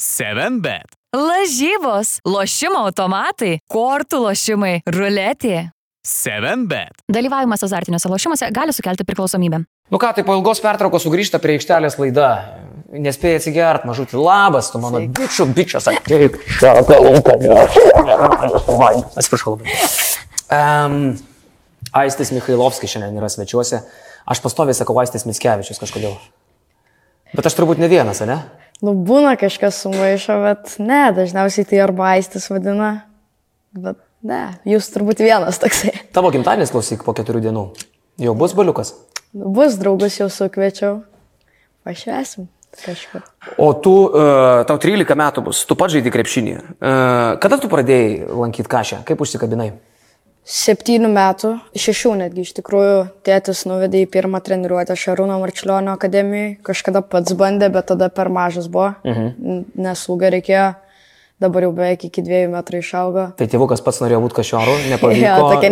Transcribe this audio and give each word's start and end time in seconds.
7bet. 0.00 0.96
Lažybos, 1.14 2.18
lošimo 2.26 2.80
automatai, 2.88 3.60
kortų 3.70 4.24
lošimai, 4.24 4.80
ruletė. 4.90 5.70
7bet. 6.04 7.04
Dalyvavimas 7.14 7.62
azartiniuose 7.62 8.10
lošimuose 8.10 8.48
gali 8.52 8.74
sukelti 8.74 9.06
priklausomybę. 9.06 9.62
Nu 9.94 10.00
ką, 10.02 10.10
tai 10.16 10.24
po 10.26 10.34
ilgos 10.34 10.58
pertraukos 10.64 11.06
sugrįžta 11.06 11.38
prie 11.38 11.54
aikštelės 11.60 11.96
laida. 12.02 12.30
Nespėjai 12.94 13.38
atsigert, 13.38 13.86
mažutį 13.86 14.18
labas, 14.18 14.72
tu 14.74 14.80
mano 14.82 14.98
bičiu, 15.14 15.46
bičias, 15.54 15.86
ateik. 15.90 16.40
Atsiprašau 19.14 19.54
labai. 19.54 19.78
Um, 20.54 20.98
Aistis 21.94 22.34
Mikhailovskis 22.34 22.96
šiandien 22.96 23.22
yra 23.22 23.30
svečiuose. 23.30 23.84
Aš 24.26 24.42
pastoviai 24.42 24.74
sakau 24.76 24.98
Aistis 24.98 25.26
Mickevičius 25.30 25.78
kažkodėl. 25.82 26.18
Bet 27.34 27.46
aš 27.46 27.58
turbūt 27.58 27.78
ne 27.82 27.90
vienas, 27.90 28.22
ne? 28.26 28.42
Nu, 28.82 28.96
būna 29.06 29.36
kažkas 29.40 29.78
sumaišo, 29.84 30.40
bet 30.42 30.74
ne, 30.82 31.06
dažniausiai 31.14 31.68
tai 31.68 31.80
arba 31.84 32.14
aistis 32.16 32.48
vadina. 32.50 33.06
Bet 33.74 34.00
ne, 34.26 34.42
jūs 34.68 34.90
turbūt 34.94 35.22
vienas 35.24 35.60
toksai. 35.62 35.94
Tavo 36.16 36.32
gimtadienis 36.34 36.74
klausyk 36.74 37.06
po 37.06 37.14
keturių 37.16 37.44
dienų. 37.46 37.64
Jau 38.24 38.34
bus 38.38 38.54
baliukas. 38.56 38.94
Nu, 39.34 39.50
bus 39.54 39.78
draugus 39.80 40.18
jau 40.20 40.28
sukviečiau. 40.30 41.00
Pašvesim 41.86 42.48
kažkur. 42.82 43.22
O 43.58 43.72
tu, 43.78 43.92
uh, 44.10 44.64
tau 44.66 44.78
13 44.80 45.14
metų 45.18 45.44
bus, 45.48 45.62
tu 45.68 45.76
pats 45.78 45.94
žaidži 45.94 46.12
krepšinį. 46.14 46.54
Uh, 46.54 47.36
kada 47.42 47.58
tu 47.62 47.70
pradėjai 47.70 48.26
lankyti 48.30 48.70
kažę? 48.70 49.02
Kaip 49.06 49.22
užsikabinai? 49.22 49.70
Septynių 50.44 51.08
metų, 51.08 51.54
šešių 51.80 52.10
netgi 52.20 52.42
iš 52.44 52.50
tikrųjų, 52.58 52.96
tėtis 53.24 53.62
nuvedė 53.64 54.02
į 54.04 54.08
pirmą 54.12 54.42
treniruotę 54.44 54.92
Šarūno 55.00 55.38
Marčiulionio 55.40 55.94
akademijoje. 55.96 56.58
Kažkada 56.66 57.00
pats 57.00 57.32
bandė, 57.38 57.70
bet 57.72 57.88
tada 57.88 58.10
per 58.12 58.28
mažas 58.28 58.68
buvo, 58.68 58.90
mhm. 59.08 59.62
nes 59.86 60.02
ūgio 60.12 60.32
reikėjo. 60.36 60.66
Dabar 61.42 61.64
jau 61.66 61.72
beveik 61.74 62.04
iki 62.06 62.22
dviejų 62.22 62.50
metrų 62.52 62.78
išaugo. 62.78 63.24
Tai 63.40 63.46
tėvukas 63.50 63.80
pats 63.84 63.98
norėjo 64.04 64.20
būti 64.22 64.36
kažioru, 64.38 64.76
nepavyko. 64.92 65.22
Jo, 65.24 65.48
tokia 65.50 65.70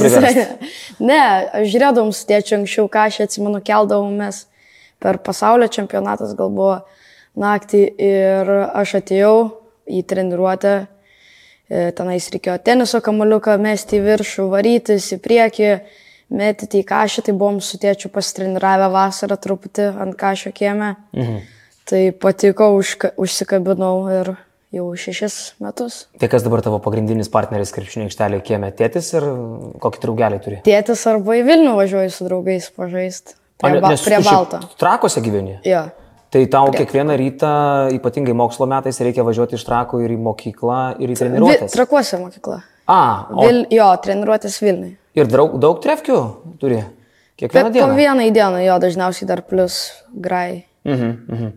priversti. 0.00 0.46
ne, 1.10 1.20
aš 1.60 1.68
žiūrėdavom 1.70 2.10
su 2.16 2.24
tėčiu 2.26 2.56
anksčiau, 2.58 2.88
ką 2.90 3.04
aš 3.06 3.20
atsimenu, 3.28 3.60
keldavomės 3.64 4.42
per 5.00 5.20
pasaulio 5.24 5.68
čempionatas 5.72 6.34
gal 6.38 6.50
buvo 6.52 6.80
naktį 7.38 7.84
ir 8.02 8.50
aš 8.74 8.96
atėjau 9.00 9.36
į 9.90 10.02
treniruotę, 10.10 10.74
tenais 11.70 12.28
reikėjo 12.34 12.58
teniso 12.66 13.00
kamuoliuką 13.04 13.56
mesti 13.62 14.00
į 14.00 14.04
viršų, 14.08 14.46
varytis 14.50 15.06
į 15.14 15.20
priekį, 15.22 15.70
metyti 16.34 16.82
į 16.82 16.86
kažį, 16.88 17.26
tai 17.28 17.34
buvom 17.38 17.60
su 17.64 17.78
tėčiu 17.82 18.10
pasitreniravę 18.14 18.90
vasarą 18.92 19.38
truputį 19.40 19.90
ant 20.02 20.18
kažio 20.18 20.52
kieme. 20.56 20.94
Mhm. 21.16 21.40
Tai 21.90 22.04
patiko, 22.22 22.68
užka, 22.78 23.10
užsikabinau 23.18 23.94
ir 24.14 24.34
jau 24.74 24.86
šešis 24.94 25.36
metus. 25.62 26.04
Tai 26.20 26.28
kas 26.30 26.44
dabar 26.46 26.62
tavo 26.62 26.78
pagrindinis 26.82 27.30
partneris 27.32 27.72
krepšinio 27.74 28.06
aikštelėje 28.06 28.44
kieme? 28.46 28.70
Tėtis 28.76 29.10
ir 29.16 29.26
kokį 29.82 30.02
draugelį 30.04 30.40
turi? 30.44 30.60
Tėtis 30.66 31.02
arba 31.10 31.40
į 31.40 31.46
Vilnių 31.48 31.74
važiuoju 31.78 32.12
su 32.14 32.28
draugais 32.28 32.70
pažaisti. 32.76 33.34
Prie, 33.60 33.80
ba, 33.82 33.90
prie 33.98 34.20
Balto. 34.24 34.62
Trakose 34.80 35.20
gyveni. 35.24 35.58
Jo. 35.66 35.88
Tai 36.30 36.46
tau 36.46 36.68
Prie- 36.70 36.84
kiekvieną 36.84 37.16
rytą, 37.18 37.50
ypatingai 37.96 38.34
mokslo 38.38 38.66
metais, 38.70 39.00
reikia 39.02 39.24
važiuoti 39.26 39.56
iš 39.58 39.64
trakų 39.66 40.04
ir 40.04 40.12
į 40.14 40.18
mokyklą, 40.22 40.78
ir 41.02 41.08
į 41.10 41.16
Vi, 41.16 41.18
treniruotės. 41.24 41.72
trakuose 41.74 42.20
mokykla. 42.22 42.60
A, 42.86 43.26
o, 43.34 43.46
Vil, 43.46 43.64
jo, 43.70 43.88
treniruotės 44.04 44.60
Vilniui. 44.62 44.96
ir 45.14 45.26
draug, 45.26 45.58
daug 45.58 45.80
trefkių 45.82 46.18
turi? 46.62 46.84
Kiekvieną 47.40 47.72
Bet 47.72 47.82
po 47.82 47.88
dieną? 47.88 47.96
vieną 47.96 48.28
į 48.28 48.32
dieną, 48.36 48.62
jo, 48.66 48.78
dažniausiai 48.78 49.26
dar 49.26 49.42
plus 49.42 49.90
grai. 50.14 50.64
Mhm, 50.84 51.10
mhm. 51.28 51.52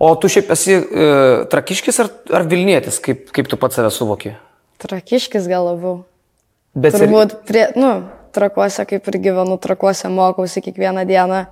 O 0.00 0.14
tu 0.16 0.26
šiaip 0.28 0.50
esi 0.50 0.72
e, 0.74 1.44
trakiškis 1.52 2.00
ar, 2.00 2.08
ar 2.32 2.42
Vilnietis, 2.48 2.98
kaip, 3.04 3.30
kaip 3.30 3.46
tu 3.46 3.56
pats 3.60 3.76
save 3.76 3.90
suvoki? 3.92 4.34
Trakiškis 4.82 5.46
gal 5.46 5.66
labiau. 5.68 6.04
Bet 6.74 6.94
Turbūt, 6.94 7.44
prie, 7.46 7.68
nu, 7.76 8.08
trakuose 8.32 8.84
kaip 8.88 9.06
ir 9.12 9.18
gyvenu, 9.20 9.58
trakuose 9.60 10.08
mokausi 10.08 10.62
kiekvieną 10.64 11.04
dieną. 11.06 11.46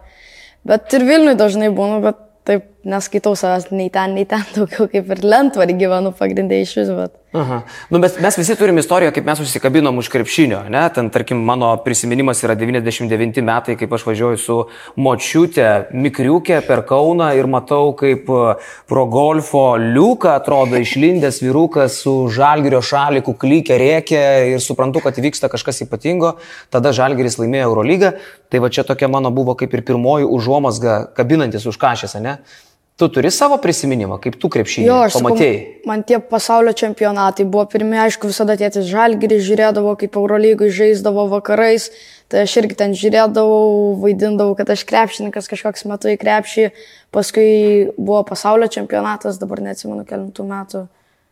Bet 0.66 0.93
ir 0.94 1.05
Vilniui 1.06 1.37
dažnai 1.38 1.69
būnu, 1.71 2.00
bet 2.03 2.16
taip 2.46 2.66
neskaitau 2.86 3.34
savęs 3.38 3.70
nei 3.74 3.90
ten, 3.92 4.14
nei 4.16 4.26
ten, 4.28 4.44
daugiau 4.56 4.88
kaip 4.92 5.12
ir 5.14 5.24
lentvarį 5.26 5.78
gyvenu 5.82 6.14
pagrindai 6.18 6.62
iš 6.64 6.76
vis, 6.80 6.92
bet. 6.96 7.14
Aha. 7.36 7.62
Nu, 7.91 7.98
mes, 7.98 8.14
mes 8.20 8.36
visi 8.38 8.54
turim 8.56 8.78
istoriją, 8.80 9.10
kaip 9.12 9.26
mes 9.28 9.41
užsikabinom 9.44 9.98
už 10.00 10.08
krepšinio. 10.08 10.62
Ne? 10.72 10.86
Ten, 10.94 11.10
tarkim, 11.12 11.42
mano 11.44 11.69
prisiminimas 11.84 12.41
yra 12.47 12.54
99 12.56 13.42
metai, 13.44 13.74
kaip 13.76 13.92
aš 13.92 14.06
važiuoju 14.08 14.41
su 14.41 14.56
močiutė 14.97 15.66
Mikriukė 15.92 16.62
per 16.64 16.80
Kauną 16.88 17.28
ir 17.36 17.48
matau, 17.52 17.91
kaip 17.98 18.30
e, 18.32 18.54
pro 18.88 19.04
golfo 19.12 19.66
liuką 19.82 20.32
atrodo 20.32 20.80
išlindęs 20.80 21.42
vyrukas 21.44 21.98
su 22.06 22.14
žalgerio 22.32 22.80
šaliku 22.80 23.36
klykia 23.36 23.76
rėkia 23.82 24.25
ir 24.54 24.64
suprantu, 24.64 25.04
kad 25.04 25.20
vyksta 25.20 25.52
kažkas 25.52 25.84
ypatingo. 25.84 26.38
Tada 26.72 26.94
žalgeris 26.96 27.36
laimėjo 27.42 27.69
Eurolygą. 27.69 28.14
Tai 28.48 28.62
va 28.64 28.72
čia 28.72 28.86
tokia 28.88 29.10
mano 29.12 29.28
buvo 29.34 29.58
kaip 29.58 29.76
ir 29.76 29.84
pirmoji 29.84 30.25
užuomasga 30.25 30.96
kabinantis 31.19 31.69
už 31.69 31.76
kažęs, 31.82 32.16
ne? 32.25 32.38
Tu 32.96 33.08
turi 33.12 33.28
savo 33.28 33.58
prisiminimą, 33.60 34.16
kaip 34.24 34.38
tu 34.40 34.48
krepšinį 34.48 34.86
Jo, 34.88 34.94
aš 35.04 35.18
sakau, 35.18 35.26
pamatėjai. 35.26 35.56
man 35.84 36.00
tie 36.08 36.16
pasaulio 36.16 36.72
čempionatai 36.72 37.44
buvo 37.44 37.66
pirmie, 37.68 37.98
aišku, 38.00 38.30
visada 38.30 38.54
tėtis 38.56 38.86
žalgirį 38.88 39.36
žiūrėdavo, 39.44 39.90
kaip 40.00 40.16
Eurolygai 40.16 40.70
žaisdavo 40.72 41.26
vakarais, 41.28 41.90
tai 42.32 42.46
aš 42.46 42.54
irgi 42.62 42.78
ten 42.80 42.94
žiūrėdavau, 42.96 43.98
vaidindavau, 44.00 44.54
kad 44.56 44.72
aš 44.72 44.86
krepšininkas 44.88 45.50
kažkoks 45.52 45.84
metu 45.90 46.08
į 46.08 46.16
krepšį, 46.22 46.64
paskui 47.12 47.50
buvo 47.98 48.22
pasaulio 48.30 48.70
čempionatas, 48.72 49.36
dabar 49.44 49.60
neatsimenu 49.66 50.08
kelintų 50.08 50.48
metų. 50.48 50.82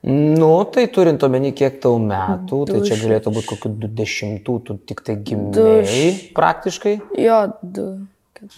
Nu, 0.04 0.52
tai 0.68 0.84
turint 0.92 1.24
omeny, 1.24 1.54
kiek 1.56 1.80
tau 1.80 1.96
metų, 1.96 2.60
tai 2.68 2.82
čia 2.84 3.00
galėtų 3.00 3.32
būti 3.38 3.50
kokiu 3.54 3.72
20, 3.86 4.44
tu 4.68 4.76
tik 4.84 5.00
tai 5.00 5.16
gimėjai 5.16 6.04
praktiškai. 6.36 6.94
Jo, 7.24 7.40
du. 7.64 7.88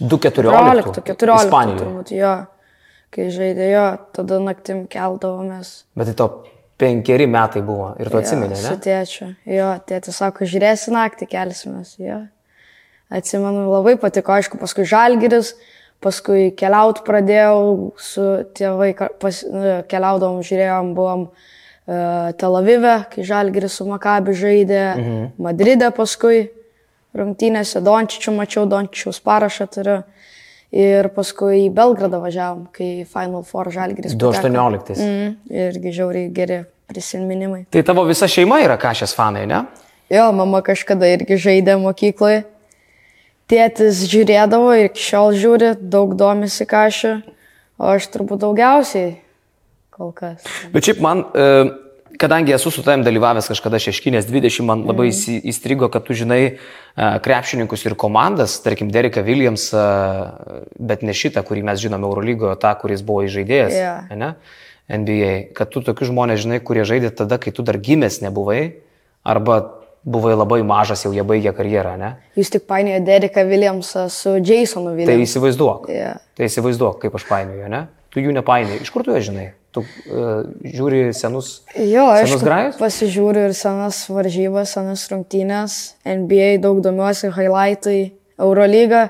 2.14. 0.03 0.91
14, 0.91 1.01
14 1.07 1.47
Ispanijoje. 1.47 1.79
turbūt, 1.85 2.15
jo. 2.19 2.35
Kai 3.13 3.29
žaidė 3.33 3.71
jo, 3.71 3.87
tada 4.15 4.39
naktim 4.43 4.85
keldavomės. 4.91 5.85
Bet 5.97 6.11
tai 6.11 6.15
to 6.19 6.27
penkeri 6.77 7.25
metai 7.29 7.63
buvo 7.65 7.93
ir 8.01 8.11
tu 8.11 8.19
atsimeni, 8.19 8.53
jo, 8.57 8.61
Su 8.61 8.75
ne? 8.75 8.81
tėčiu. 8.83 9.29
Jo, 9.49 9.71
tėtis 9.89 10.19
sako, 10.21 10.47
žiūrėsi 10.49 10.93
naktį, 10.93 11.29
kelsimės. 11.31 11.95
Jo. 12.01 12.21
Atsimenu, 13.07 13.65
labai 13.71 13.95
patiko, 14.01 14.35
aišku, 14.35 14.59
paskui 14.61 14.85
žalgiris, 14.87 15.53
paskui 16.03 16.51
keliaut 16.59 17.01
pradėjau 17.07 17.93
su 18.01 18.25
tėvai, 18.57 18.91
pas, 19.21 19.39
nu, 19.47 19.77
keliaudavom, 19.89 20.43
žiūrėjom, 20.45 20.91
buvom 20.97 21.23
uh, 21.29 22.35
Tel 22.37 22.59
Avive, 22.59 22.97
kai 23.13 23.25
žalgiris 23.25 23.79
su 23.79 23.87
Makabi 23.87 24.35
žaidė, 24.37 24.83
mhm. 24.99 25.25
Madride 25.41 25.89
paskui, 25.95 26.49
rungtynėse 27.17 27.81
Dončičių 27.81 28.35
mačiau, 28.35 28.67
Dončičiaus 28.69 29.23
parašą 29.25 29.69
turiu. 29.73 30.01
Ir 30.75 31.07
paskui 31.15 31.61
į 31.63 31.67
Belgradą 31.71 32.19
važiavom, 32.19 32.65
kai 32.75 33.05
Final 33.07 33.45
Four 33.47 33.69
žalgiris. 33.71 34.11
pateko. 34.17 34.33
2018. 34.35 34.99
Mm, 34.99 35.35
irgi 35.67 35.93
žiauriai 35.95 36.31
geri 36.35 36.57
prisiminimai. 36.91 37.65
Tai 37.71 37.83
tavo 37.87 38.03
visa 38.07 38.27
šeima 38.27 38.59
yra 38.63 38.75
kažės 38.79 39.15
fanai, 39.15 39.45
ne? 39.47 39.63
Jo, 40.11 40.29
mama 40.35 40.59
kažkada 40.63 41.07
irgi 41.15 41.39
žaidė 41.39 41.77
mokykloje. 41.79 42.43
Tėtis 43.47 44.03
žiūrėdavo 44.11 44.73
ir 44.75 44.89
iki 44.89 45.03
šiol 45.03 45.35
žiūri, 45.39 45.71
daug 45.79 46.15
domisi 46.19 46.67
kažką, 46.67 47.13
o 47.79 47.93
aš 47.95 48.09
turbūt 48.11 48.43
daugiausiai 48.43 49.13
kol 49.95 50.11
kas. 50.15 50.43
Bet 50.73 50.87
šiaip 50.87 50.99
man, 51.03 51.23
e, 51.31 51.63
kadangi 52.17 52.53
esu 52.55 52.71
su 52.71 52.83
tavim 52.85 53.03
dalyvavęs 53.05 53.47
kažkada 53.51 53.79
šeškinės 53.81 54.25
20, 54.29 54.65
man 54.65 54.83
labai 54.89 55.09
įsi- 55.11 55.39
įstrigo, 55.51 55.89
kad 55.93 56.03
tu 56.07 56.13
žinai 56.17 56.41
e, 56.45 56.57
krepšininkus 56.97 57.85
ir 57.85 57.95
komandas, 57.95 58.59
tarkim, 58.65 58.89
Dereką 58.91 59.23
Williams, 59.25 59.69
bet 60.79 61.03
ne 61.05 61.13
šitą, 61.15 61.43
kurį 61.47 61.63
mes 61.67 61.81
žinome 61.83 62.07
Eurolygoje, 62.09 62.57
tą, 62.61 62.73
kuris 62.81 63.03
buvo 63.05 63.23
įžaidėjas, 63.27 63.75
Jo. 63.77 63.93
ne? 64.17 64.33
NBA, 64.87 65.31
kad 65.57 65.67
tu 65.73 65.81
tokius 65.83 66.07
žmonės 66.13 66.45
žinai, 66.45 66.61
kurie 66.63 66.85
žaidė 66.87 67.09
tada, 67.11 67.35
kai 67.43 67.51
tu 67.51 67.63
dar 67.67 67.75
gimęs 67.75 68.21
nebuvai, 68.23 68.61
arba 69.27 69.57
buvai 70.07 70.31
labai 70.39 70.61
mažas, 70.63 71.01
jau 71.03 71.11
jie 71.11 71.25
baigė 71.27 71.51
karjerą, 71.57 71.97
ne? 71.99 72.13
Jūs 72.39 72.53
tik 72.53 72.63
painiojo 72.69 73.01
Dereką 73.03 73.43
Williamsą 73.49 74.05
su 74.09 74.37
Jasonu 74.39 74.93
Tai 74.93 75.01
Williamsu. 75.01 75.25
įsivaizduok. 75.27 75.89
Jo. 75.91 76.13
Tai 76.39 76.47
įsivaizduok, 76.47 77.01
kaip 77.03 77.17
aš 77.19 77.25
painioju, 77.27 77.67
ne? 77.73 77.81
Tu 78.15 78.23
jų 78.23 78.31
nepainioji. 78.39 78.79
Iš 78.87 78.93
kur 78.95 79.03
tu 79.03 79.11
ją 79.11 79.19
žinai? 79.27 79.49
Tu 79.77 79.83
uh, 79.85 80.43
žiūri 80.65 81.01
senus, 81.13 81.61
Jo, 81.77 82.07
aš 82.09 82.33
pasižiūriu 82.79 83.47
ir 83.49 83.55
senas 83.57 83.99
varžybas, 84.09 84.73
senas 84.73 85.03
rungtynės, 85.11 85.75
NBA 86.07 86.55
daug 86.63 86.79
domiuosi, 86.85 87.29
highlightai, 87.35 87.99
Eurolyga. 88.41 89.07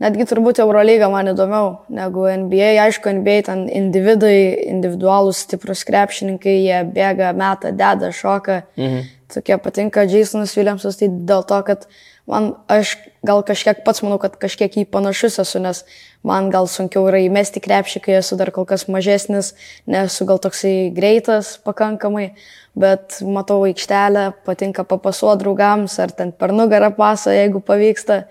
Netgi 0.00 0.24
turbūt 0.30 0.62
Eurolyga 0.64 1.10
man 1.12 1.28
įdomiau 1.34 1.72
negu 1.92 2.24
NBA. 2.24 2.72
Aišku, 2.86 3.10
NBA 3.18 3.42
ten 3.50 3.66
individai, 3.68 4.68
individualūs 4.70 5.42
stiprus 5.44 5.84
krepšininkai, 5.88 6.54
jie 6.64 6.78
bėga, 6.94 7.34
meta, 7.36 7.72
deda, 7.76 8.12
šoka. 8.16 8.62
Mhm. 8.80 9.08
Tokie 9.30 9.60
patinka 9.62 10.06
Jasonas 10.08 10.56
Williamsas, 10.56 10.96
tai 10.98 11.10
dėl 11.12 11.44
to, 11.46 11.60
kad 11.68 11.84
man, 12.26 12.54
aš 12.72 12.96
gal 13.26 13.42
kažkiek 13.46 13.82
pats 13.84 14.02
manau, 14.04 14.18
kad 14.20 14.36
kažkiek 14.40 14.74
į 14.80 14.86
panašus 14.92 15.38
esu, 15.42 15.60
nes 15.62 15.82
man 16.26 16.50
gal 16.52 16.68
sunkiau 16.70 17.06
yra 17.10 17.20
įmesti 17.24 17.62
krepšį, 17.62 18.02
kai 18.04 18.16
esu 18.20 18.38
dar 18.40 18.52
kol 18.54 18.66
kas 18.68 18.86
mažesnis, 18.88 19.52
nesu 19.90 20.26
gal 20.28 20.40
toksai 20.42 20.90
greitas 20.96 21.56
pakankamai, 21.64 22.30
bet 22.78 23.20
matau 23.26 23.60
aikštelę, 23.68 24.30
patinka 24.46 24.86
papasuoti 24.88 25.44
draugams 25.44 25.98
ar 26.00 26.14
ten 26.16 26.32
per 26.32 26.54
nugarą 26.56 26.92
pasą, 26.96 27.34
jeigu 27.36 27.62
pavyksta. 27.64 28.24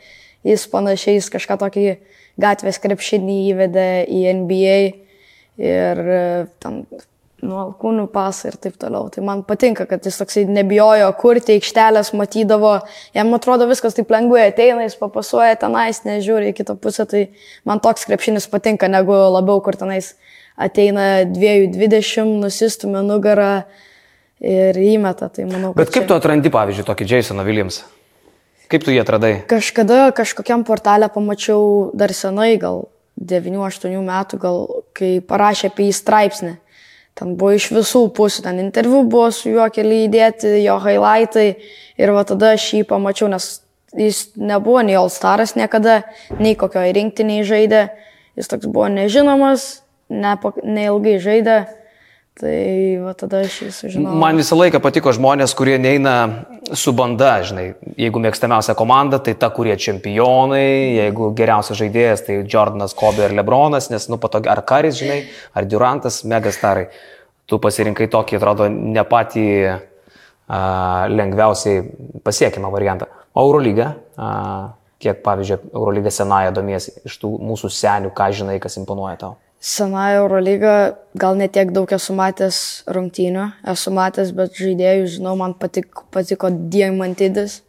Jis 0.47 0.69
panašiai, 0.71 1.18
jis 1.18 1.27
kažką 1.33 1.57
tokį 1.59 1.86
gatvės 2.39 2.80
krepšinį 2.80 3.39
įvedė 3.51 3.89
į 4.07 4.21
NBA 4.38 4.77
ir 5.59 6.00
e, 6.00 6.21
ten 6.63 6.86
nu, 7.44 7.56
alkūnių 7.62 8.06
pasą 8.13 8.51
ir 8.51 8.57
taip 8.62 8.77
toliau. 8.80 9.09
Tai 9.13 9.24
man 9.25 9.44
patinka, 9.47 9.86
kad 9.89 10.06
jis 10.06 10.19
toksai 10.21 10.45
nebijojo 10.50 11.09
kurti 11.19 11.57
aikštelės, 11.57 12.12
matydavo, 12.18 12.75
jam 13.15 13.36
atrodo 13.38 13.68
viskas 13.69 13.97
taip 13.97 14.12
lengvai 14.13 14.47
ateina, 14.50 14.86
jis 14.88 14.97
papasuoja 15.00 15.59
tenais, 15.62 16.01
nežiūri 16.07 16.51
į 16.51 16.57
kitą 16.62 16.75
pusę, 16.81 17.07
tai 17.09 17.25
man 17.69 17.81
toks 17.83 18.07
krepšinis 18.09 18.50
patinka, 18.51 18.89
negu 18.91 19.15
labiau, 19.15 19.62
kur 19.65 19.77
tenais 19.80 20.13
ateina 20.59 21.25
2.20, 21.30 22.39
nusistumė 22.44 23.03
nugarą 23.07 23.53
ir 24.44 24.80
įmeta. 24.80 25.31
Tai 25.33 25.47
manau, 25.51 25.74
Bet 25.77 25.91
kaip 25.94 26.03
čia... 26.03 26.09
tu 26.12 26.19
atrandi, 26.19 26.51
pavyzdžiui, 26.53 26.88
tokį 26.88 27.09
Jasoną 27.13 27.47
Williamsą? 27.47 27.88
Kaip 28.69 28.86
tu 28.86 28.94
jį 28.94 29.01
atradai? 29.01 29.33
Kažkada 29.50 30.12
kažkokiam 30.13 30.62
portalė 30.68 31.07
pamačiau 31.09 31.89
dar 31.97 32.13
senai, 32.13 32.53
gal 32.62 32.83
9-8 33.18 33.95
metų, 34.06 34.39
gal 34.39 34.59
kai 34.95 35.18
parašė 35.25 35.71
apie 35.71 35.89
jį 35.89 35.95
straipsnį. 35.97 36.51
Ten 37.19 37.36
buvo 37.36 37.51
iš 37.57 37.68
visų 37.75 38.06
pusių, 38.16 38.45
ten 38.45 38.62
interviu 38.63 39.01
buvo 39.04 39.27
su 39.36 39.51
juo 39.51 39.66
keli 39.75 40.06
įdėti, 40.06 40.54
jo 40.63 40.77
highlightai. 40.80 41.50
Ir 42.00 42.13
va 42.16 42.24
tada 42.24 42.54
aš 42.56 42.69
jį 42.77 42.86
pamačiau, 42.88 43.27
nes 43.31 43.50
jis 43.98 44.30
nebuvo 44.39 44.80
nei 44.86 44.95
All 44.95 45.12
Staras 45.12 45.57
niekada, 45.60 46.04
nei 46.39 46.56
kokioje 46.56 46.94
rinktiniai 46.95 47.44
žaidė, 47.44 47.89
jis 48.39 48.48
toks 48.48 48.69
buvo 48.69 48.88
nežinomas, 48.94 49.81
nepa- 50.07 50.56
neilgai 50.63 51.18
žaidė, 51.19 51.57
tai 52.39 52.97
va 53.03 53.12
tada 53.18 53.41
aš 53.44 53.57
jį 53.65 53.69
sužinojau. 53.75 54.19
Man 54.21 54.39
visą 54.39 54.56
laiką 54.56 54.80
patiko 54.83 55.12
žmonės, 55.15 55.51
kurie 55.57 55.75
neina 55.81 56.13
su 56.77 56.94
banda, 56.95 57.33
žinai. 57.44 57.65
Jeigu 58.00 58.21
mėgstamiausia 58.24 58.75
komanda, 58.80 59.19
tai 59.24 59.36
ta, 59.39 59.50
kurie 59.53 59.75
čempionai, 59.80 60.95
jeigu 60.95 61.33
geriausias 61.36 61.81
žaidėjas, 61.81 62.24
tai 62.27 62.39
Jordanas, 62.44 62.95
Kobe 62.97 63.27
ir 63.27 63.36
Lebronas, 63.36 63.89
nes, 63.91 64.07
nu, 64.12 64.19
patogiai, 64.21 64.53
ar 64.56 64.63
Karis, 64.68 65.00
žinai, 65.01 65.19
ar 65.51 65.68
Durantas, 65.68 66.21
megastarai. 66.24 66.88
Tu 67.50 67.59
pasirinkai 67.59 68.07
tokį, 68.13 68.38
atrodo, 68.38 68.69
ne 68.69 69.03
patį 69.09 69.45
a, 69.68 69.77
lengviausiai 71.12 71.83
pasiekimą 72.24 72.71
variantą. 72.71 73.09
O 73.33 73.47
Eurolyga, 73.50 73.91
a, 74.15 74.31
kiek, 75.01 75.19
pavyzdžiui, 75.25 75.74
Eurolyga 75.74 76.13
senąją 76.13 76.56
domiesi 76.56 76.95
iš 77.09 77.19
tų 77.19 77.36
mūsų 77.51 77.74
senių, 77.74 78.13
ką 78.15 78.31
žinai, 78.39 78.59
kas 78.63 78.77
imponuoja 78.80 79.18
tau? 79.25 79.38
Senąją 79.60 80.20
Eurolyga 80.24 80.96
gal 81.16 81.36
netiek 81.38 81.72
daug 81.76 81.92
esu 81.92 82.14
matęs 82.16 82.84
rungtynių, 82.88 83.50
esu 83.68 83.92
matęs, 83.92 84.32
bet 84.32 84.56
žaidėjų, 84.56 85.10
žinau, 85.18 85.34
man 85.36 85.56
patiko, 85.60 86.06
patiko 86.16 86.48
Diamantidis. 86.52 87.60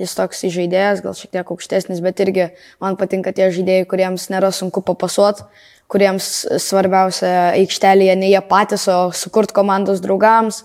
Jis 0.00 0.14
toks 0.16 0.46
žaidėjas, 0.46 1.02
gal 1.04 1.12
šiek 1.18 1.34
tiek 1.34 1.50
aukštesnis, 1.52 1.98
bet 2.00 2.22
irgi 2.22 2.46
man 2.80 2.94
patinka 2.96 3.34
tie 3.36 3.50
žaidėjai, 3.52 3.88
kuriems 3.90 4.28
nėra 4.32 4.48
sunku 4.54 4.80
papasuoti, 4.86 5.44
kuriems 5.90 6.30
svarbiausia 6.62 7.50
aikštelėje 7.58 8.14
ne 8.16 8.30
jie 8.30 8.40
patys, 8.46 8.86
o 8.88 9.10
sukurti 9.10 9.52
komandos 9.58 10.00
draugams. 10.00 10.62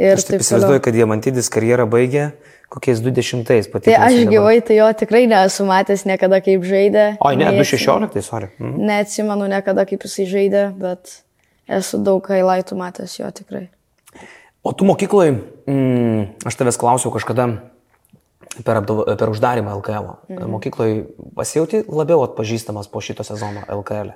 Ir 0.00 0.14
Aš 0.14 0.30
taip 0.30 0.40
įsivaizduoju, 0.40 0.86
kad 0.86 0.96
Diamantidis 0.96 1.50
karjerą 1.52 1.84
baigė 1.90 2.30
kokiais 2.72 3.02
20-ais 3.04 3.68
pati. 3.68 3.90
Tai 3.90 3.98
aš 4.08 4.22
gyvai 4.30 4.56
tai 4.64 4.78
jo 4.78 4.88
tikrai 4.96 5.26
nesu 5.30 5.66
matęs 5.68 6.06
niekada 6.08 6.40
kaip 6.44 6.64
žaidė. 6.64 7.04
O, 7.20 7.32
ne, 7.36 7.44
Nei 7.44 7.60
2016, 7.60 8.24
sorry. 8.24 8.48
Mhm. 8.56 8.88
Neatsimenu 8.88 9.50
niekada 9.52 9.84
kaip 9.88 10.06
jisai 10.08 10.26
žaidė, 10.30 10.64
bet 10.80 11.18
esu 11.68 12.00
daug 12.02 12.24
highlightų 12.32 12.78
matęs 12.80 13.18
jo 13.20 13.28
tikrai. 13.34 13.66
O 14.62 14.72
tu 14.72 14.86
mokyklai, 14.86 15.34
mm, 15.66 16.46
aš 16.46 16.56
tavęs 16.56 16.78
klausiau 16.78 17.12
kažkada 17.12 17.48
per, 18.64 18.78
apdov, 18.78 19.04
per 19.18 19.32
uždarimą 19.32 19.76
LKL. 19.80 20.12
Mhm. 20.30 20.50
Mokyklai 20.56 20.90
pasijauti 21.36 21.84
labiau 21.88 22.24
atpažįstamas 22.24 22.88
po 22.88 23.04
šito 23.04 23.26
sezono 23.26 23.66
LKL. 23.68 24.14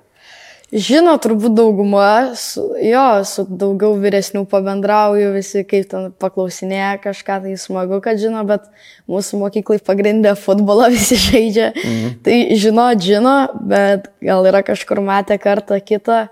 Žino, 0.74 1.12
turbūt 1.22 1.52
dauguma, 1.54 2.34
su, 2.34 2.64
jo, 2.82 3.04
su 3.22 3.44
daugiau 3.46 3.92
vyresnių 4.02 4.40
pabendrauju, 4.50 5.28
visi 5.36 5.62
kaip 5.62 5.86
ten 5.92 6.08
paklausinėja 6.18 6.96
kažką, 7.04 7.36
tai 7.44 7.52
smagu, 7.62 8.00
kad 8.02 8.18
žino, 8.18 8.42
bet 8.48 8.64
mūsų 9.06 9.38
mokyklai 9.44 9.78
pagrindė 9.86 10.32
futbolą 10.34 10.88
visi 10.96 11.20
žaidžia. 11.22 11.70
Mhm. 11.70 12.16
Tai 12.26 12.40
žino, 12.58 12.88
žino, 12.98 13.36
bet 13.70 14.10
gal 14.26 14.50
yra 14.50 14.64
kažkur 14.66 15.04
matę 15.06 15.38
kartą 15.38 15.78
kitą, 15.78 16.24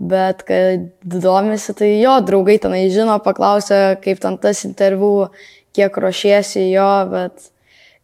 bet 0.00 0.40
kad 0.48 0.88
domisi, 1.04 1.76
tai 1.76 1.92
jo, 1.98 2.16
draugai 2.24 2.56
tenai 2.64 2.86
žino, 2.94 3.18
paklausia, 3.20 3.98
kaip 4.00 4.24
ten 4.24 4.40
tas 4.40 4.64
interviu, 4.64 5.28
kiek 5.76 6.00
ruošiesi 6.00 6.64
jo, 6.70 6.88
bet 7.12 7.52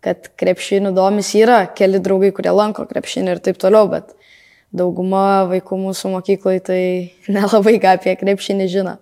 kad 0.05 0.29
krepšinių 0.37 0.93
domisi 0.93 1.41
yra, 1.43 1.63
keli 1.73 2.05
draugai, 2.05 2.29
kurie 2.37 2.53
lanko 2.53 2.85
krepšinį 2.93 3.35
ir 3.35 3.45
taip 3.49 3.57
toliau, 3.65 3.89
bet 3.89 4.18
dauguma 4.75 5.49
vaikų 5.49 5.79
mūsų 5.81 6.15
mokyklai 6.17 6.59
tai 6.65 6.83
nelabai 7.35 7.79
ką 7.83 7.99
apie 7.99 8.17
krepšinį 8.21 8.69
žino. 8.73 8.97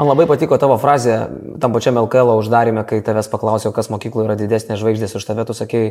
Man 0.00 0.08
labai 0.08 0.24
patiko 0.24 0.56
tavo 0.56 0.78
frazė 0.80 1.16
tam 1.60 1.74
pačiam 1.74 1.98
LKL 2.00 2.38
uždarime, 2.40 2.86
kai 2.88 3.02
tavęs 3.04 3.28
paklausiau, 3.28 3.72
kas 3.76 3.90
mokykloje 3.92 4.30
yra 4.30 4.36
didesnė 4.38 4.78
žvaigždės 4.80 5.12
už 5.18 5.26
tave, 5.28 5.44
tu 5.44 5.56
sakai, 5.56 5.82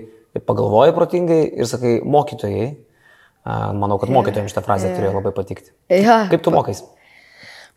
pagalvoji 0.50 0.96
protingai 0.96 1.44
ir 1.46 1.70
sakai, 1.70 2.00
mokytojai. 2.02 2.72
Manau, 3.78 4.00
kad 4.02 4.10
mokytojams 4.14 4.52
šitą 4.52 4.64
frazę 4.66 4.90
turėjo 4.96 5.14
labai 5.16 5.34
patikti. 5.34 5.72
Ja, 5.94 6.24
Kaip 6.32 6.42
tu 6.46 6.54
mokais? 6.54 6.82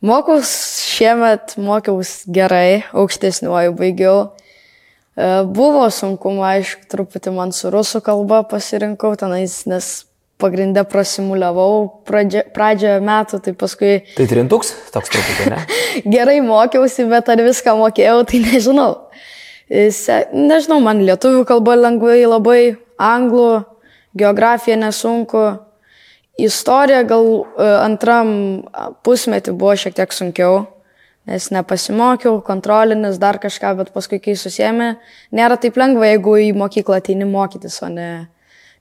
Mokaus 0.02 0.50
šiemet, 0.82 1.54
mokiaus 1.62 2.24
gerai, 2.26 2.82
aukštesniuoju 2.90 3.76
baigiau. 3.78 4.16
E, 5.14 5.28
Buvo 5.46 5.84
sunkumo, 5.94 6.42
aišku, 6.48 6.88
truputį 6.90 7.34
man 7.36 7.54
su 7.54 7.70
rusų 7.70 8.02
kalba 8.08 8.40
pasirinkau 8.50 9.14
tenais, 9.20 9.60
nes 9.70 9.92
pagrindę 10.42 10.84
prasimuliavau 10.90 11.86
pradžio, 12.08 12.42
pradžioje 12.54 12.98
metų, 13.06 13.42
tai 13.46 13.54
paskui 13.58 13.92
Tai 14.16 14.26
trintuks, 14.28 14.74
toks 14.94 15.14
truputį, 15.14 15.50
ne? 15.54 15.60
gerai 16.16 16.40
mokiausi, 16.44 17.06
bet 17.10 17.30
ar 17.32 17.42
viską 17.46 17.76
mokėjau, 17.78 18.22
tai 18.28 18.42
nežinau. 18.44 18.90
Se, 19.72 20.24
nežinau, 20.34 20.82
man 20.84 21.00
lietuvių 21.06 21.46
kalba 21.48 21.78
lengvai 21.78 22.18
labai, 22.26 22.62
anglų, 23.00 23.62
geografija 24.18 24.76
nesunku. 24.76 25.44
Istorija 26.40 27.02
gal 27.04 27.26
e, 27.28 27.66
antram 27.84 28.28
pusmetį 29.04 29.52
buvo 29.56 29.74
šiek 29.76 29.96
tiek 29.96 30.14
sunkiau, 30.16 30.62
nes 31.28 31.50
nepasimokiau, 31.52 32.38
kontrolinis, 32.44 33.20
dar 33.20 33.38
kažką, 33.42 33.74
bet 33.78 33.92
paskui, 33.94 34.18
kai 34.22 34.34
susėmė, 34.38 34.94
nėra 35.36 35.58
taip 35.60 35.76
lengva, 35.78 36.08
jeigu 36.08 36.38
į 36.48 36.48
mokyklą 36.56 37.02
ateini 37.02 37.28
mokytis, 37.28 37.76
o 37.84 37.90
ne, 37.92 38.08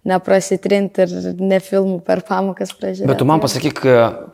neprasitrinti 0.08 1.03
ir 1.05 1.12
ne 1.38 1.60
filmų 1.62 2.00
per 2.05 2.24
pamokas 2.25 2.72
pražiūrėti. 2.74 3.10
Bet 3.12 3.20
tu 3.22 3.27
man 3.29 3.41
pasakyk, 3.43 3.81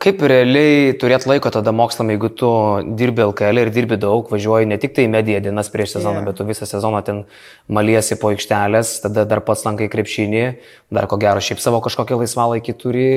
kaip 0.00 0.22
realiai 0.32 0.94
turėt 0.96 1.26
laiko 1.28 1.52
tada 1.52 1.74
mokslam, 1.76 2.08
jeigu 2.14 2.30
tu 2.32 2.48
dirbi 2.96 3.26
LKL 3.26 3.66
ir 3.66 3.72
dirbi 3.74 3.98
daug, 4.00 4.30
važiuoji 4.32 4.70
ne 4.70 4.78
tik 4.80 4.94
tai 4.96 5.04
mediją 5.12 5.42
dienas 5.44 5.68
prieš 5.72 5.98
sezoną, 5.98 6.22
Jo. 6.22 6.28
bet 6.30 6.38
tu 6.40 6.46
visą 6.48 6.68
sezoną 6.68 7.02
ten 7.04 7.20
maliesi 7.68 8.16
po 8.16 8.30
aikštelės, 8.32 8.94
tada 9.04 9.26
dar 9.28 9.42
pats 9.44 9.66
lankai 9.68 9.90
krepšinį, 9.92 10.46
dar 10.88 11.08
ko 11.10 11.20
gero 11.20 11.42
šiaip 11.44 11.60
savo 11.60 11.82
kažkokią 11.84 12.16
laisvalaikį 12.22 12.76
turi, 12.80 13.10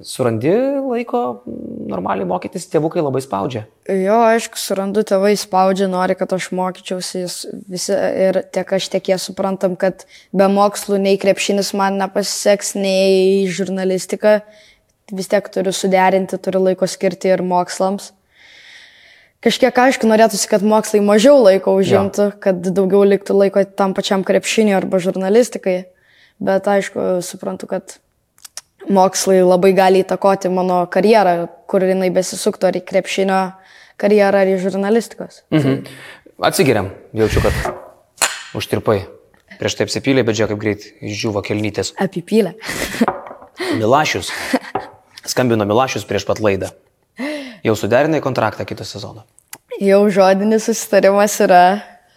surandi 0.00 0.54
laiko 0.80 1.42
normaliai 1.92 2.24
mokytis, 2.28 2.70
tėvukai 2.72 3.04
labai 3.04 3.20
spaudžia. 3.20 3.66
Jo, 3.90 4.22
aišku, 4.30 4.56
surandu, 4.62 5.02
tėvai 5.04 5.34
spaudžia, 5.36 5.90
nori, 5.92 6.16
kad 6.16 6.32
aš 6.32 6.48
mokyčiausi 6.56 7.26
visi 7.68 7.92
ir 7.92 8.40
tiek 8.54 8.76
aš, 8.78 8.88
tiek 8.94 9.12
jie 9.12 9.18
suprantam, 9.20 9.74
kad 9.76 10.06
be 10.32 10.46
mokslų 10.48 11.00
nei 11.02 11.18
krepšinis 11.20 11.72
man 11.74 11.81
nepasiseks, 11.90 12.74
nei 12.78 13.46
žurnalistika. 13.50 14.40
Vis 15.12 15.28
tiek 15.28 15.48
turiu 15.52 15.72
suderinti, 15.74 16.38
turiu 16.40 16.62
laiko 16.62 16.86
skirti 16.88 17.32
ir 17.32 17.42
mokslams. 17.44 18.12
Kažkiek 19.42 19.74
aišku, 19.74 20.06
norėtųsi, 20.06 20.46
kad 20.46 20.62
mokslai 20.62 21.00
mažiau 21.02 21.40
laiko 21.42 21.74
užimtų, 21.74 22.28
ja. 22.30 22.36
kad 22.44 22.60
daugiau 22.62 23.02
liktų 23.02 23.34
laiko 23.34 23.64
tam 23.66 23.90
pačiam 23.96 24.22
krepšiniui 24.22 24.76
arba 24.78 25.00
žurnalistikai. 25.02 25.80
Bet 26.42 26.68
aišku, 26.70 27.18
suprantu, 27.26 27.66
kad 27.70 27.96
mokslai 28.90 29.40
labai 29.42 29.72
gali 29.74 30.02
įtakoti 30.02 30.50
mano 30.50 30.84
karjerą, 30.90 31.48
kur 31.70 31.82
jinai 31.86 32.12
besisuktų, 32.14 32.70
ar 32.70 32.78
į 32.78 32.84
krepšinio 32.86 33.40
karjerą, 34.00 34.44
ar 34.44 34.52
į 34.54 34.60
žurnalistikos. 34.62 35.42
Mhm. 35.54 35.82
Atsigeriam, 36.42 36.90
jaučiu, 37.14 37.42
kad 37.42 38.22
užtirpai. 38.58 39.02
Prieš 39.62 39.76
tai 39.78 39.84
apsipylė, 39.86 40.24
bet 40.26 40.34
žiūrėk, 40.34 40.56
kaip 40.56 40.58
greit 40.58 40.84
išdžiūvo 41.06 41.38
kelnytės. 41.46 41.92
Apipylę. 42.02 42.56
Milašius. 43.80 44.32
Skambino 45.22 45.62
Milašius 45.70 46.02
prieš 46.08 46.26
pat 46.26 46.42
laidą. 46.42 46.72
Jau 47.62 47.76
suderinai 47.78 48.18
kontraktą 48.24 48.66
kitą 48.66 48.82
sezoną. 48.82 49.22
Jau 49.78 50.00
žodinis 50.10 50.66
susitarimas 50.66 51.38
yra, 51.46 51.62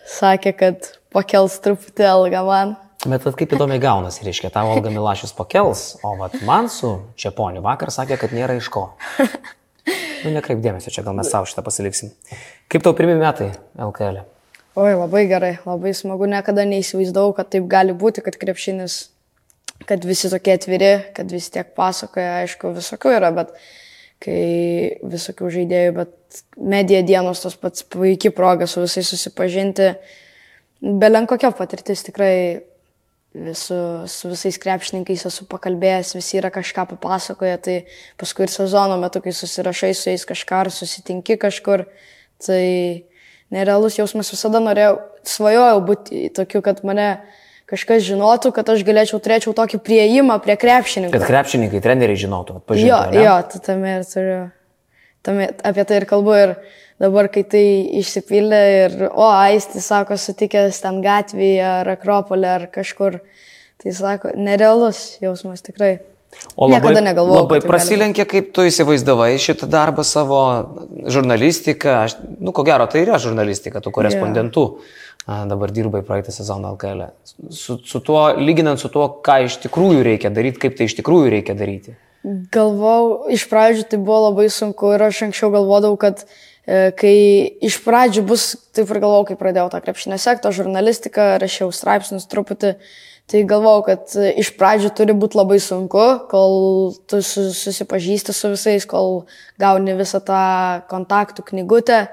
sakė, 0.10 0.56
kad 0.58 0.90
pakels 1.14 1.60
truputį 1.62 2.10
algą 2.10 2.42
man. 2.50 2.76
Bet 3.06 3.30
vat 3.30 3.38
kaip 3.38 3.54
įdomiai 3.54 3.78
gaunasi, 3.84 4.26
reiškia, 4.26 4.50
tavo 4.50 4.74
Olga 4.74 4.90
Milašius 4.90 5.38
pakels, 5.38 5.92
o 6.02 6.16
vat 6.18 6.40
man 6.50 6.66
su 6.74 6.96
Čiaponiu 7.14 7.62
vakar 7.62 7.94
sakė, 7.94 8.18
kad 8.26 8.34
nėra 8.34 8.58
iš 8.58 8.74
ko. 8.74 8.88
Nu, 9.86 10.34
nekreip 10.34 10.66
dėmesio, 10.66 10.90
čia 10.90 11.06
gal 11.06 11.14
mes 11.14 11.30
savo 11.30 11.46
šitą 11.46 11.62
pasiliksim. 11.62 12.10
Kaip 12.74 12.82
tau 12.82 12.98
pirmie 12.98 13.20
metai 13.22 13.52
LKL? 13.78 14.24
E? 14.24 14.35
Oi, 14.76 14.92
labai 14.92 15.22
gerai, 15.32 15.54
labai 15.64 15.94
smagu, 15.96 16.28
niekada 16.28 16.66
neįsivaizdavau, 16.68 17.32
kad 17.38 17.48
taip 17.54 17.64
gali 17.72 17.94
būti, 17.96 18.20
kad 18.26 18.36
krepšinis, 18.36 18.98
kad 19.88 20.04
visi 20.04 20.28
tokie 20.28 20.52
atviri, 20.58 20.90
kad 21.16 21.32
visi 21.32 21.54
tiek 21.54 21.70
pasakoja, 21.78 22.42
aišku, 22.42 22.74
visokių 22.76 23.14
yra, 23.16 23.30
bet 23.38 23.54
kai 24.26 24.42
visokių 25.14 25.54
žaidėjų, 25.56 25.96
bet 25.96 26.42
medija 26.60 27.00
dienos 27.08 27.46
tos 27.46 27.56
pats 27.56 27.88
puikiai 27.88 28.36
proga 28.36 28.68
su 28.68 28.84
visais 28.84 29.08
susipažinti. 29.16 29.94
Belen 30.84 31.32
kokia 31.32 31.56
patirtis 31.56 32.04
tikrai 32.10 32.36
su, 33.56 33.80
su 34.12 34.36
visais 34.36 34.60
krepšininkais 34.60 35.24
esu 35.32 35.48
pakalbėjęs, 35.56 36.18
visi 36.20 36.44
yra 36.44 36.52
kažką 36.52 36.90
papasakoję, 36.98 37.58
tai 37.64 37.82
paskui 38.20 38.50
ir 38.50 38.58
sezono 38.60 39.00
metu, 39.00 39.24
kai 39.24 39.32
susirašai 39.40 39.96
su 39.96 40.12
jais 40.12 40.28
kažką 40.28 40.66
ar 40.66 40.76
susitinki 40.84 41.40
kažkur, 41.48 41.88
tai 42.44 42.64
nerealus 43.54 43.98
jausmas 44.00 44.32
visada 44.34 44.62
norėjau, 44.64 45.00
svajojau 45.28 45.82
būti 45.86 46.30
tokiu, 46.36 46.62
kad 46.66 46.82
mane 46.88 47.10
kažkas 47.70 48.06
žinotų, 48.06 48.52
kad 48.56 48.70
aš 48.70 48.86
galėčiau, 48.86 49.20
turėčiau 49.24 49.56
tokį 49.58 49.82
prieimą 49.86 50.38
prie 50.44 50.58
krepšininkų. 50.62 51.14
Kad 51.16 51.28
krepšininkai, 51.30 51.82
treneriai 51.84 52.22
žinotų, 52.22 52.60
atpažintų. 52.62 52.90
Jo, 52.90 53.02
ne? 53.12 53.24
jo, 53.26 53.36
tai 53.52 53.62
tame 53.66 53.94
ir 54.00 54.10
turiu. 54.10 54.40
Tame, 55.26 55.48
apie 55.66 55.86
tai 55.90 56.02
ir 56.02 56.06
kalbu 56.10 56.36
ir 56.38 56.56
dabar, 57.02 57.30
kai 57.34 57.42
tai 57.50 57.66
išsipildė 58.02 58.62
ir, 58.76 58.98
o, 59.10 59.26
Aistis 59.26 59.90
sako, 59.90 60.20
sutikęs 60.22 60.84
ten 60.84 61.02
gatvėje 61.06 61.66
ar 61.82 61.90
Akropolė 61.96 62.52
ar 62.60 62.68
kažkur, 62.74 63.18
tai 63.82 63.96
sako, 63.98 64.36
nerealus 64.38 65.16
jausmas 65.24 65.66
tikrai. 65.66 65.98
O 66.56 66.70
labai, 66.70 66.80
Niekada 66.80 67.02
negalvojau, 67.04 67.42
Labai 67.44 67.60
prasilenkė, 67.66 68.26
kaip 68.32 68.54
tu 68.56 68.64
įsivaizdavai 68.68 69.34
šitą 69.44 69.68
darbą 69.68 70.06
savo 70.08 70.44
žurnalistiką. 71.12 71.98
Aš, 72.06 72.16
nu, 72.40 72.54
ko 72.56 72.64
gero, 72.68 72.88
tai 72.88 73.04
yra 73.04 73.20
žurnalistika, 73.20 73.84
tu 73.84 73.92
korespondentų. 73.96 74.70
Yeah. 74.76 75.04
Dabar 75.26 75.72
dirbai 75.74 76.04
praeitą 76.06 76.30
sezoną 76.32 76.76
LKL. 76.76 77.02
Su, 77.50 77.80
su 77.82 78.00
tuo, 78.00 78.28
lyginant 78.38 78.78
su 78.78 78.92
tuo, 78.94 79.08
ką 79.26 79.40
iš 79.48 79.58
tikrųjų 79.64 80.04
reikia 80.06 80.30
daryti, 80.30 80.62
kaip 80.62 80.76
tai 80.78 80.86
iš 80.86 80.94
tikrųjų 81.00 81.32
reikia 81.34 81.56
daryti. 81.58 81.96
Galvau, 82.54 83.26
iš 83.34 83.48
pradžių 83.50 83.88
tai 83.90 83.98
buvo 84.02 84.28
labai 84.28 84.46
sunku 84.54 84.94
ir 84.94 85.02
aš 85.08 85.24
anksčiau 85.28 85.50
galvodavau, 85.54 85.98
kad 86.02 86.22
e, 86.26 86.92
kai 86.98 87.16
iš 87.66 87.80
pradžių 87.82 88.22
bus, 88.30 88.52
taip 88.74 88.90
ir 88.94 89.02
galvojau, 89.02 89.28
kai 89.32 89.40
pradėjau 89.42 89.72
tą 89.74 89.82
krepšinę 89.88 90.22
sektą, 90.22 90.54
žurnalistiką, 90.54 91.28
rašiau 91.42 91.74
straipsnius 91.74 92.30
truputį, 92.30 92.76
tai 93.32 93.42
galvojau, 93.50 93.82
kad 93.88 94.14
e, 94.20 94.30
iš 94.42 94.52
pradžių 94.60 94.92
turi 94.98 95.16
būti 95.18 95.40
labai 95.40 95.58
sunku, 95.64 96.06
kol 96.32 96.94
tu 97.10 97.22
su- 97.26 97.50
susipažįsti 97.56 98.36
su 98.36 98.54
visais, 98.54 98.86
kol 98.90 99.26
gauni 99.62 99.98
visą 99.98 100.22
tą 100.24 100.46
kontaktų 100.92 101.48
knygutę. 101.52 102.06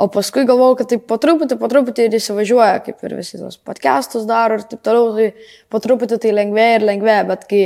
O 0.00 0.06
paskui 0.08 0.46
galvojau, 0.48 0.78
kad 0.78 0.88
taip 0.88 1.02
po 1.08 1.18
truputį, 1.20 1.58
po 1.60 1.68
truputį 1.68 2.06
ir 2.06 2.14
įsivažiuoja, 2.16 2.78
kaip 2.86 3.02
ir 3.04 3.18
visi 3.18 3.36
tos 3.36 3.58
podcastus 3.60 4.24
daro 4.28 4.56
ir 4.56 4.62
taip 4.68 4.80
toliau, 4.86 5.10
tai 5.12 5.50
po 5.68 5.80
truputį 5.84 6.16
tai 6.22 6.32
lengvėja 6.32 6.78
ir 6.78 6.86
lengvėja, 6.88 7.26
bet 7.28 7.44
kai 7.50 7.60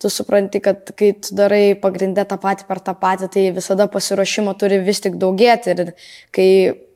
tu 0.00 0.08
supranti, 0.08 0.62
kad 0.64 0.94
kai 0.96 1.10
tu 1.20 1.36
darai 1.36 1.74
pagrindę 1.80 2.24
tą 2.28 2.38
patį 2.40 2.64
per 2.70 2.80
tą 2.86 2.96
patį, 2.96 3.28
tai 3.36 3.44
visada 3.56 3.84
pasiruošimo 3.92 4.56
turi 4.60 4.80
vis 4.84 5.04
tik 5.04 5.20
daugėti 5.20 5.74
ir 5.74 5.92
kai 6.32 6.48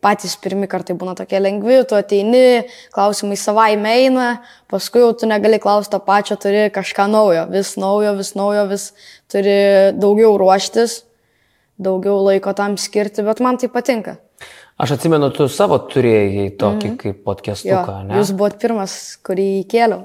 patys 0.04 0.36
pirmi 0.40 0.68
kartai 0.70 0.96
būna 0.98 1.14
tokie 1.18 1.40
lengvi, 1.42 1.80
tu 1.88 1.96
ateini, 1.98 2.62
klausimai 2.94 3.38
savaime 3.40 3.94
eina, 4.04 4.28
paskui 4.70 5.02
jau 5.02 5.12
tu 5.18 5.28
negali 5.30 5.60
klausti 5.62 5.94
to 5.96 6.00
pačio, 6.04 6.38
turi 6.40 6.68
kažką 6.74 7.08
naujo, 7.10 7.46
vis 7.52 7.74
naujo, 7.80 8.14
vis 8.18 8.32
naujo, 8.38 8.64
vis 8.70 8.88
turi 9.32 9.58
daugiau 9.98 10.36
ruoštis, 10.40 11.02
daugiau 11.78 12.20
laiko 12.26 12.54
tam 12.58 12.78
skirti, 12.80 13.26
bet 13.26 13.42
man 13.44 13.60
tai 13.60 13.70
patinka. 13.72 14.18
Aš 14.78 14.94
atsimenu, 14.94 15.32
tu 15.34 15.48
savo 15.50 15.80
turėjai 15.90 16.52
tokį 16.58 16.92
mm. 16.92 16.98
kaip 17.00 17.16
Jo, 17.16 17.22
podcastuką, 17.26 17.96
ne? 18.06 18.20
jūs 18.20 18.30
buvot 18.38 18.60
pirmas, 18.62 18.92
kurį 19.26 19.48
įkėliau. 19.64 20.04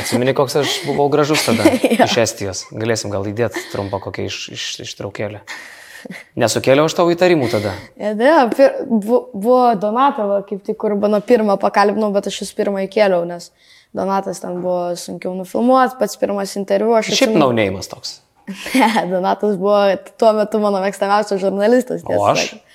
Atsimeni, 0.00 0.32
koks 0.36 0.56
aš 0.62 0.78
buvau 0.86 1.10
gražus 1.12 1.42
tada 1.44 1.68
iš 2.06 2.16
Estijos. 2.22 2.62
Galėsim 2.72 3.12
gal 3.12 3.26
įdėti 3.28 3.66
trumpą 3.72 4.00
kokią 4.00 4.30
iš, 4.30 4.38
iš, 4.56 4.64
ištraukėlę. 4.86 5.42
Nesukėliau 6.40 6.86
aš 6.88 6.94
tavo 6.98 7.12
įtarimų 7.14 7.48
tada. 7.52 7.72
Ne, 8.00 8.14
ne, 8.18 8.32
pir, 8.54 8.72
bu, 8.86 9.20
buvo 9.34 9.74
Donatova, 9.80 10.40
kaip 10.48 10.62
tik, 10.66 10.78
kur 10.80 10.94
mano 11.00 11.20
pirmą 11.24 11.58
pakalbinau, 11.60 12.10
bet 12.14 12.28
aš 12.30 12.42
jūs 12.44 12.54
pirmą 12.56 12.86
įkėliau, 12.86 13.26
nes 13.28 13.50
Donatas 13.96 14.38
ten 14.42 14.60
buvo 14.62 14.92
sunkiau 14.96 15.32
nufilmuoti, 15.34 15.96
pats 15.98 16.16
pirmas 16.20 16.52
interviu. 16.60 16.94
Aš 16.98 17.10
Šiaip 17.10 17.30
atsimenu- 17.32 17.44
naunėjimas 17.44 17.90
toks. 17.90 18.18
Ne, 18.74 19.06
Donatas 19.10 19.56
buvo 19.60 19.78
tuo 20.18 20.32
metu 20.34 20.58
mano 20.62 20.80
mėgstamiausias 20.82 21.38
žurnalistas. 21.42 22.02
O 22.06 22.18
aš? 22.30 22.48
sakant. 22.48 22.66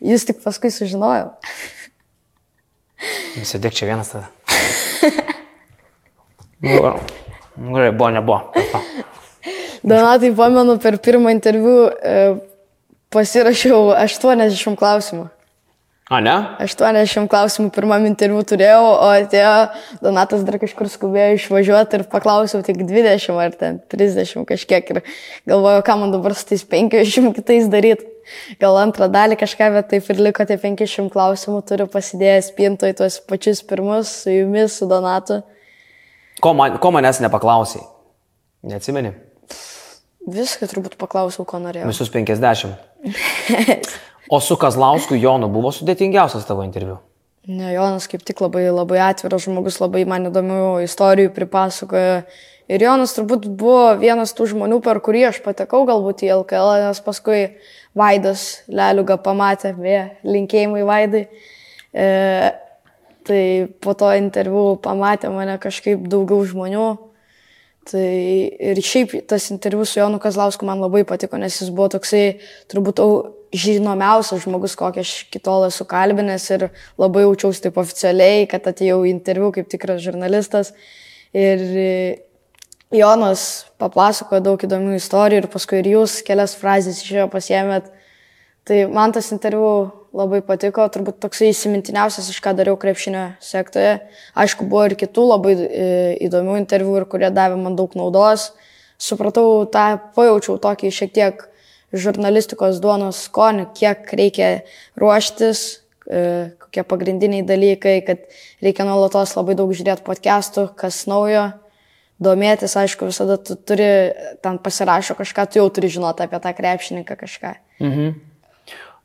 Jūs 0.00 0.22
tik 0.28 0.38
paskui 0.40 0.70
sužinojau. 0.72 1.34
Sėdėk 3.50 3.74
čia 3.76 3.88
vienas 3.90 4.12
tada. 4.12 4.28
Nu, 6.60 6.76
nu, 7.56 7.74
Gerai, 7.74 7.90
buvo, 7.96 8.08
nebuvo. 8.12 8.38
Donatai, 9.82 10.30
pamenu, 10.36 10.76
per 10.80 10.98
pirmą 11.00 11.32
interviu 11.32 11.86
e, 11.88 12.14
pasirašiau 13.14 13.92
80 13.98 14.78
klausimų. 14.78 15.28
A, 16.10 16.18
ne? 16.18 16.32
80 16.58 17.28
klausimų 17.30 17.70
pirmam 17.70 18.02
interviu 18.08 18.40
turėjau, 18.42 18.82
o 18.82 19.10
atėjo 19.14 19.50
Donatas 20.02 20.42
dar 20.42 20.56
kažkur 20.58 20.88
skubėjo 20.90 21.36
išvažiuoti 21.36 22.00
ir 22.00 22.04
paklausiau 22.10 22.64
tik 22.66 22.80
20 22.82 23.38
ar 23.38 23.54
ten 23.54 23.78
30 23.94 24.42
kažkiek 24.48 24.90
ir 24.90 25.00
galvoju, 25.46 25.84
ką 25.86 25.96
man 26.00 26.10
dabar 26.10 26.34
su 26.34 26.48
tais 26.50 26.66
50 26.66 27.30
kitais 27.38 27.70
daryti. 27.70 28.08
Gal 28.58 28.74
antrą 28.82 29.06
dalį 29.10 29.38
kažką, 29.38 29.70
bet 29.76 29.90
taip 29.94 30.10
ir 30.10 30.24
liko 30.26 30.42
tie 30.46 30.58
500 30.58 31.06
klausimų, 31.14 31.62
turiu 31.70 31.86
pasidėjęs 31.90 32.50
pinto 32.58 32.90
į 32.90 32.98
tuos 32.98 33.22
pačius 33.30 33.62
pirmus 33.62 34.10
su 34.24 34.34
jumis, 34.34 34.82
su 34.82 34.90
Donatu. 34.90 35.44
Ko, 36.42 36.56
man, 36.58 36.78
ko 36.82 36.90
manęs 36.94 37.22
nepaklausai? 37.22 37.86
Neatsimeni? 38.66 39.14
Viską 40.26 40.66
turbūt 40.74 40.98
paklausiau, 40.98 41.46
ko 41.46 41.62
norėjau. 41.62 41.86
Visus 41.90 42.10
50. 42.12 42.89
O 44.30 44.40
su 44.40 44.56
Kazlausku 44.60 45.16
Jonu 45.18 45.48
buvo 45.50 45.72
sudėtingiausias 45.74 46.46
tavo 46.46 46.62
interviu. 46.62 47.00
Ne, 47.50 47.72
Jonas 47.72 48.06
kaip 48.10 48.22
tik 48.26 48.38
labai, 48.44 48.66
labai 48.70 49.00
atviras 49.02 49.46
žmogus, 49.46 49.80
labai 49.80 50.04
man 50.06 50.28
įdomių 50.28 50.84
istorijų 50.84 51.32
pripasakoja. 51.34 52.22
Ir 52.70 52.84
Jonas 52.84 53.16
turbūt 53.16 53.48
buvo 53.58 53.96
vienas 53.98 54.30
tų 54.36 54.52
žmonių, 54.52 54.78
per 54.84 55.00
kurį 55.02 55.24
aš 55.32 55.40
patekau 55.42 55.82
galbūt 55.88 56.22
į 56.22 56.34
LKL, 56.36 56.84
nes 56.84 57.00
paskui 57.02 57.40
Vaidas 57.98 58.60
Leliuga 58.70 59.16
pamatė, 59.18 59.72
vė, 59.74 59.98
linkėjimai 60.22 60.84
Vaidai. 60.86 61.24
E, 61.90 62.06
tai 63.26 63.42
po 63.82 63.96
to 63.98 64.12
interviu 64.14 64.76
pamatė 64.84 65.32
mane 65.34 65.56
kažkaip 65.58 66.06
daugiau 66.12 66.44
žmonių. 66.46 66.86
Tai 67.90 68.06
ir 68.70 68.78
šiaip 68.86 69.16
tas 69.26 69.48
interviu 69.50 69.84
su 69.88 69.98
Jonu 69.98 70.20
Kazlausku 70.22 70.66
man 70.68 70.78
labai 70.82 71.02
patiko, 71.08 71.40
nes 71.40 71.56
jis 71.58 71.72
buvo 71.74 71.88
toksai 71.96 72.24
turbūt 72.70 73.02
au- 73.02 73.36
žinomiausias 73.50 74.44
žmogus, 74.44 74.76
kokį 74.78 75.02
aš 75.02 75.12
kitol 75.34 75.66
esu 75.66 75.82
kalbinęs 75.88 76.44
ir 76.54 76.66
labai 77.00 77.24
jaučiausi 77.24 77.64
taip 77.64 77.78
oficialiai, 77.82 78.46
kad 78.50 78.68
atėjau 78.70 79.00
į 79.02 79.10
interviu 79.10 79.50
kaip 79.54 79.66
tikras 79.70 80.02
žurnalistas. 80.04 80.70
Ir 81.34 81.64
Jonas 82.94 83.66
papasakojo 83.78 84.42
daug 84.42 84.62
įdomių 84.66 84.96
istorijų 84.98 85.44
ir 85.44 85.50
paskui 85.50 85.80
ir 85.82 85.90
jūs 85.96 86.20
kelias 86.26 86.56
frazės 86.58 87.02
iš 87.02 87.12
jo 87.18 87.26
pasiemėt. 87.30 87.90
Tai 88.66 88.84
man 88.90 89.14
tas 89.14 89.30
interviu 89.34 89.90
labai 90.16 90.40
patiko, 90.44 90.86
turbūt 90.90 91.20
toksai 91.22 91.50
įsimintiniausias, 91.52 92.30
iš 92.32 92.40
ką 92.42 92.54
dariau 92.58 92.78
krepšinio 92.80 93.26
sektoje. 93.44 93.98
Aišku, 94.38 94.66
buvo 94.70 94.88
ir 94.88 94.96
kitų 94.98 95.26
labai 95.28 95.54
e, 95.54 95.86
įdomių 96.26 96.58
interviu 96.60 96.96
ir 96.98 97.06
kurie 97.10 97.30
davė 97.34 97.58
man 97.60 97.78
daug 97.78 97.94
naudos. 97.98 98.50
Supratau 99.00 99.64
tą, 99.70 99.94
pajaučiau 100.16 100.58
tokį 100.60 100.90
šiek 100.92 101.14
tiek 101.16 101.44
žurnalistikos 101.96 102.80
duonos 102.82 103.24
skonį, 103.28 103.70
kiek 103.78 104.10
reikia 104.18 104.50
ruoštis, 105.00 105.62
e, 106.06 106.22
kokie 106.66 106.84
pagrindiniai 106.86 107.46
dalykai, 107.46 107.96
kad 108.06 108.26
reikia 108.62 108.86
nuolatos 108.86 109.34
labai 109.38 109.56
daug 109.58 109.72
žiūrėti 109.74 110.06
podcastų, 110.06 110.68
kas 110.78 111.04
naujo, 111.10 111.48
domėtis, 112.22 112.76
aišku, 112.76 113.08
visada 113.10 113.38
tu 113.40 113.56
turi, 113.56 113.90
ten 114.44 114.58
pasirašo 114.62 115.16
kažką, 115.18 115.46
tu 115.48 115.62
jau 115.62 115.70
turi 115.72 115.90
žinoti 115.90 116.26
apie 116.26 116.42
tą 116.42 116.52
krepšininką 116.58 117.16
kažką. 117.22 117.54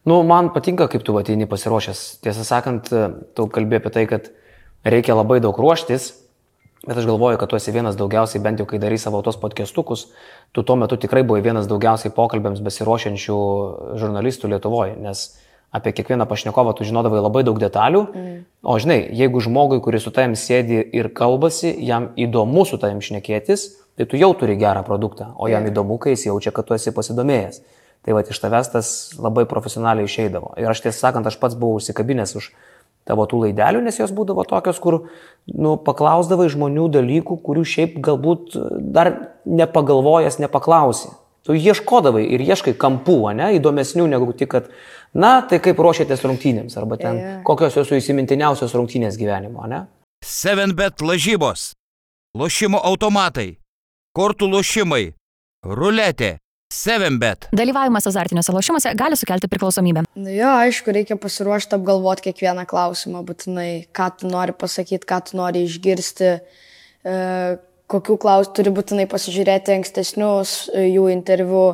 Nu, 0.05 0.19
man 0.23 0.51
patinka, 0.53 0.85
kaip 0.91 1.01
tu 1.05 1.15
ateini 1.17 1.47
pasiruošęs. 1.49 2.01
Tiesą 2.21 2.45
sakant, 2.45 2.91
tu 3.33 3.47
kalbė 3.49 3.79
apie 3.81 3.91
tai, 3.93 4.05
kad 4.09 4.29
reikia 4.85 5.15
labai 5.17 5.39
daug 5.41 5.57
ruoštis, 5.57 6.11
bet 6.85 6.99
aš 7.01 7.07
galvoju, 7.09 7.39
kad 7.41 7.49
tu 7.49 7.57
esi 7.57 7.73
vienas 7.73 7.97
daugiausiai, 7.97 8.43
bent 8.43 8.61
jau 8.61 8.67
kai 8.69 8.77
darai 8.81 8.99
savo 9.01 9.23
tos 9.25 9.39
podcastukus, 9.41 10.05
tu 10.53 10.61
tuo 10.61 10.77
metu 10.77 10.99
tikrai 11.01 11.23
buvai 11.25 11.41
vienas 11.41 11.65
daugiausiai 11.71 12.13
pokalbėms 12.13 12.61
besiruošiančių 12.65 13.37
žurnalistų 13.97 14.51
Lietuvoje, 14.53 14.93
nes 15.01 15.25
apie 15.75 15.91
kiekvieną 15.97 16.27
pašnekovą 16.29 16.75
tu 16.77 16.85
žinodavai 16.87 17.23
labai 17.25 17.41
daug 17.47 17.57
detalių, 17.59 18.03
mm. 18.05 18.35
o 18.61 18.75
žinai, 18.79 18.99
jeigu 19.17 19.41
žmogui, 19.43 19.81
kuris 19.83 20.05
su 20.05 20.13
tavim 20.13 20.37
sėdi 20.37 20.77
ir 20.95 21.09
kalbasi, 21.17 21.73
jam 21.83 22.11
įdomu 22.13 22.63
su 22.69 22.77
tavim 22.79 23.01
šnekėtis, 23.03 23.65
tai 23.97 24.05
tu 24.05 24.21
jau 24.21 24.29
turi 24.37 24.55
gerą 24.61 24.85
produktą, 24.85 25.31
o 25.35 25.49
jam 25.51 25.65
įdomu, 25.65 25.97
kai 25.97 26.13
jis 26.13 26.29
jaučia, 26.29 26.53
kad 26.55 26.69
tu 26.69 26.77
esi 26.77 26.93
pasidomėjęs. 26.95 27.59
Tai 28.05 28.13
va, 28.13 28.21
iš 28.21 28.37
tavęs 28.37 28.69
tas 28.69 28.89
labai 29.17 29.47
profesionaliai 29.49 30.05
išeidavo. 30.05 30.53
Ir 30.61 30.69
aš 30.69 30.83
tiesą 30.85 31.07
sakant, 31.07 31.25
aš 31.25 31.39
pats 31.41 31.57
buvau 31.57 31.79
užsikabinęs 31.79 32.35
už 32.37 32.51
tavo 33.05 33.25
tų 33.29 33.43
laidelių, 33.45 33.83
nes 33.85 33.97
jos 33.99 34.13
būdavo 34.13 34.45
tokios, 34.49 34.79
kur, 34.81 34.99
nu, 35.49 35.75
paklausdavai 35.85 36.47
žmonių 36.53 36.87
dalykų, 36.93 37.37
kurių 37.45 37.65
šiaip 37.69 37.99
galbūt 38.05 38.57
dar 38.93 39.11
nepagalvojęs 39.45 40.39
nepaklausi. 40.41 41.13
Tu 41.45 41.53
ieškodavai 41.53 42.23
ir 42.33 42.41
ieškai 42.41 42.73
kampų, 42.81 43.19
ne, 43.37 43.51
įdomesnių 43.59 44.07
negu 44.09 44.31
tik, 44.37 44.49
kad, 44.55 44.71
na, 45.13 45.37
tai 45.45 45.59
kaip 45.61 45.77
ruošiatės 45.77 46.25
rungtynėms, 46.25 46.77
arba 46.81 46.97
ten 47.01 47.19
yeah. 47.21 47.35
kokios 47.45 47.77
jūsų 47.77 47.99
įsimintiniausios 48.01 48.73
rungtynės 48.73 49.19
gyvenimo, 49.21 49.67
ne? 49.69 49.85
7bet 50.25 51.05
lažybos, 51.05 51.75
lošimo 52.33 52.81
automatai, 52.81 53.59
kortų 54.17 54.49
lošimai, 54.55 55.03
ruletė, 55.61 56.39
7bet. 56.75 57.47
Dalyvavimas 57.55 58.07
azartiniuose 58.09 58.53
lošimuose 58.55 58.91
gali 58.99 59.15
sukelti 59.15 59.47
priklausomybę. 59.51 60.03
Na 60.19 60.33
jo, 60.35 60.51
aišku, 60.65 60.91
reikia 60.95 61.17
pasiruošti 61.21 61.77
apgalvoti 61.77 62.27
kiekvieną 62.27 62.65
klausimą, 62.69 63.23
būtinai, 63.27 63.69
ką 63.95 64.09
tu 64.19 64.31
nori 64.31 64.55
pasakyti, 64.55 65.07
ką 65.07 65.21
tu 65.29 65.39
nori 65.39 65.63
išgirsti, 65.69 66.31
e, 66.35 67.15
kokių 67.91 68.17
klausimų 68.21 68.57
turi 68.57 68.73
būtinai 68.75 69.05
pasižiūrėti 69.11 69.77
ankstesnius 69.77 70.55
e, 70.73 70.87
jų 70.91 71.07
interviu, 71.13 71.65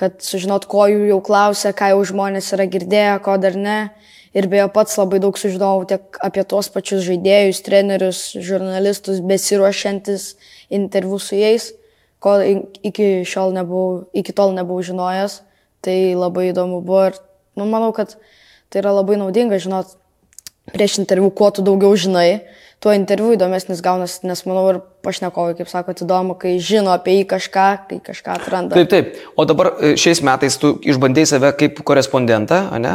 kad 0.00 0.22
sužinot, 0.24 0.64
ko 0.70 0.86
jų 0.88 1.10
jau 1.10 1.20
klausia, 1.24 1.74
ką 1.76 1.92
jau 1.92 2.00
žmonės 2.08 2.54
yra 2.56 2.64
girdėję, 2.70 3.18
ko 3.26 3.36
dar 3.42 3.58
ne. 3.58 3.80
Ir 4.30 4.46
beje, 4.46 4.68
pats 4.70 4.94
labai 4.94 5.18
daug 5.20 5.36
sužinojau 5.36 5.88
tiek 5.90 6.20
apie 6.22 6.46
tuos 6.46 6.70
pačius 6.70 7.02
žaidėjus, 7.02 7.64
trenerius, 7.66 8.20
žurnalistus, 8.38 9.18
besiruošiantis 9.26 10.36
interviu 10.70 11.18
su 11.18 11.34
jais 11.34 11.72
ko 12.20 12.36
iki 12.84 13.24
šiol 13.26 13.54
nebuvau, 13.56 14.04
iki 14.12 14.34
tol 14.36 14.52
nebuvau 14.56 14.84
žinojęs. 14.84 15.40
Tai 15.80 15.96
labai 16.12 16.50
įdomu 16.52 16.82
buvo 16.84 17.08
ir 17.08 17.16
nu, 17.56 17.64
manau, 17.64 17.90
kad 17.96 18.18
tai 18.68 18.82
yra 18.82 18.92
labai 18.92 19.16
naudinga 19.16 19.56
žinot 19.60 19.96
prieš 20.70 21.00
interviu, 21.00 21.30
kuo 21.32 21.48
tu 21.50 21.64
daugiau 21.64 21.96
žinai, 21.96 22.44
tuo 22.80 22.92
interviu 22.96 23.34
įdomesnis 23.34 23.82
gaunasi, 23.84 24.22
nes 24.24 24.40
manau 24.48 24.62
ir 24.70 24.78
pašnekovai, 25.04 25.52
kaip 25.58 25.68
sako, 25.68 25.92
įdomu, 26.00 26.34
kai 26.40 26.54
žino 26.64 26.94
apie 26.94 27.18
jį 27.18 27.26
kažką, 27.28 27.64
kai 27.90 27.98
kažką 28.04 28.36
atranda. 28.38 28.76
Taip, 28.78 28.88
taip. 28.88 29.18
O 29.36 29.44
dabar 29.48 29.74
e, 29.74 29.90
šiais 30.00 30.22
metais 30.24 30.56
tu 30.60 30.72
išbandėjai 30.88 31.28
save 31.28 31.50
kaip 31.60 31.82
korespondentą, 31.90 32.62
ne? 32.80 32.94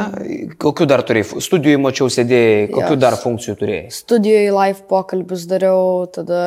Kokiu 0.62 0.88
dar 0.90 1.06
turėjai? 1.06 1.42
Studijoje 1.46 1.82
mačiau 1.82 2.10
sėdėjai, 2.14 2.66
kokiu 2.74 2.96
yes. 2.96 3.04
dar 3.06 3.20
funkcijų 3.22 3.56
turėjai? 3.62 3.86
Studijoje 4.00 4.58
live 4.58 4.84
pokalbius 4.90 5.46
dariau, 5.54 6.10
tada 6.18 6.42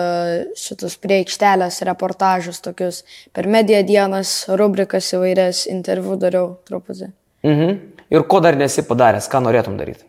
šitus 0.58 0.98
prie 0.98 1.20
aikštelės 1.22 1.78
reportažus 1.86 2.58
tokius, 2.66 3.04
per 3.34 3.46
mediją 3.50 3.84
dienas, 3.86 4.34
rubrikas 4.50 5.14
įvairias, 5.14 5.68
interviu 5.70 6.18
dariau 6.18 6.56
truputį. 6.66 7.12
Mhm. 7.46 7.80
Ir 8.10 8.26
ko 8.26 8.42
dar 8.42 8.58
nesi 8.58 8.82
padaręs, 8.82 9.30
ką 9.30 9.46
norėtum 9.46 9.78
daryti? 9.78 10.08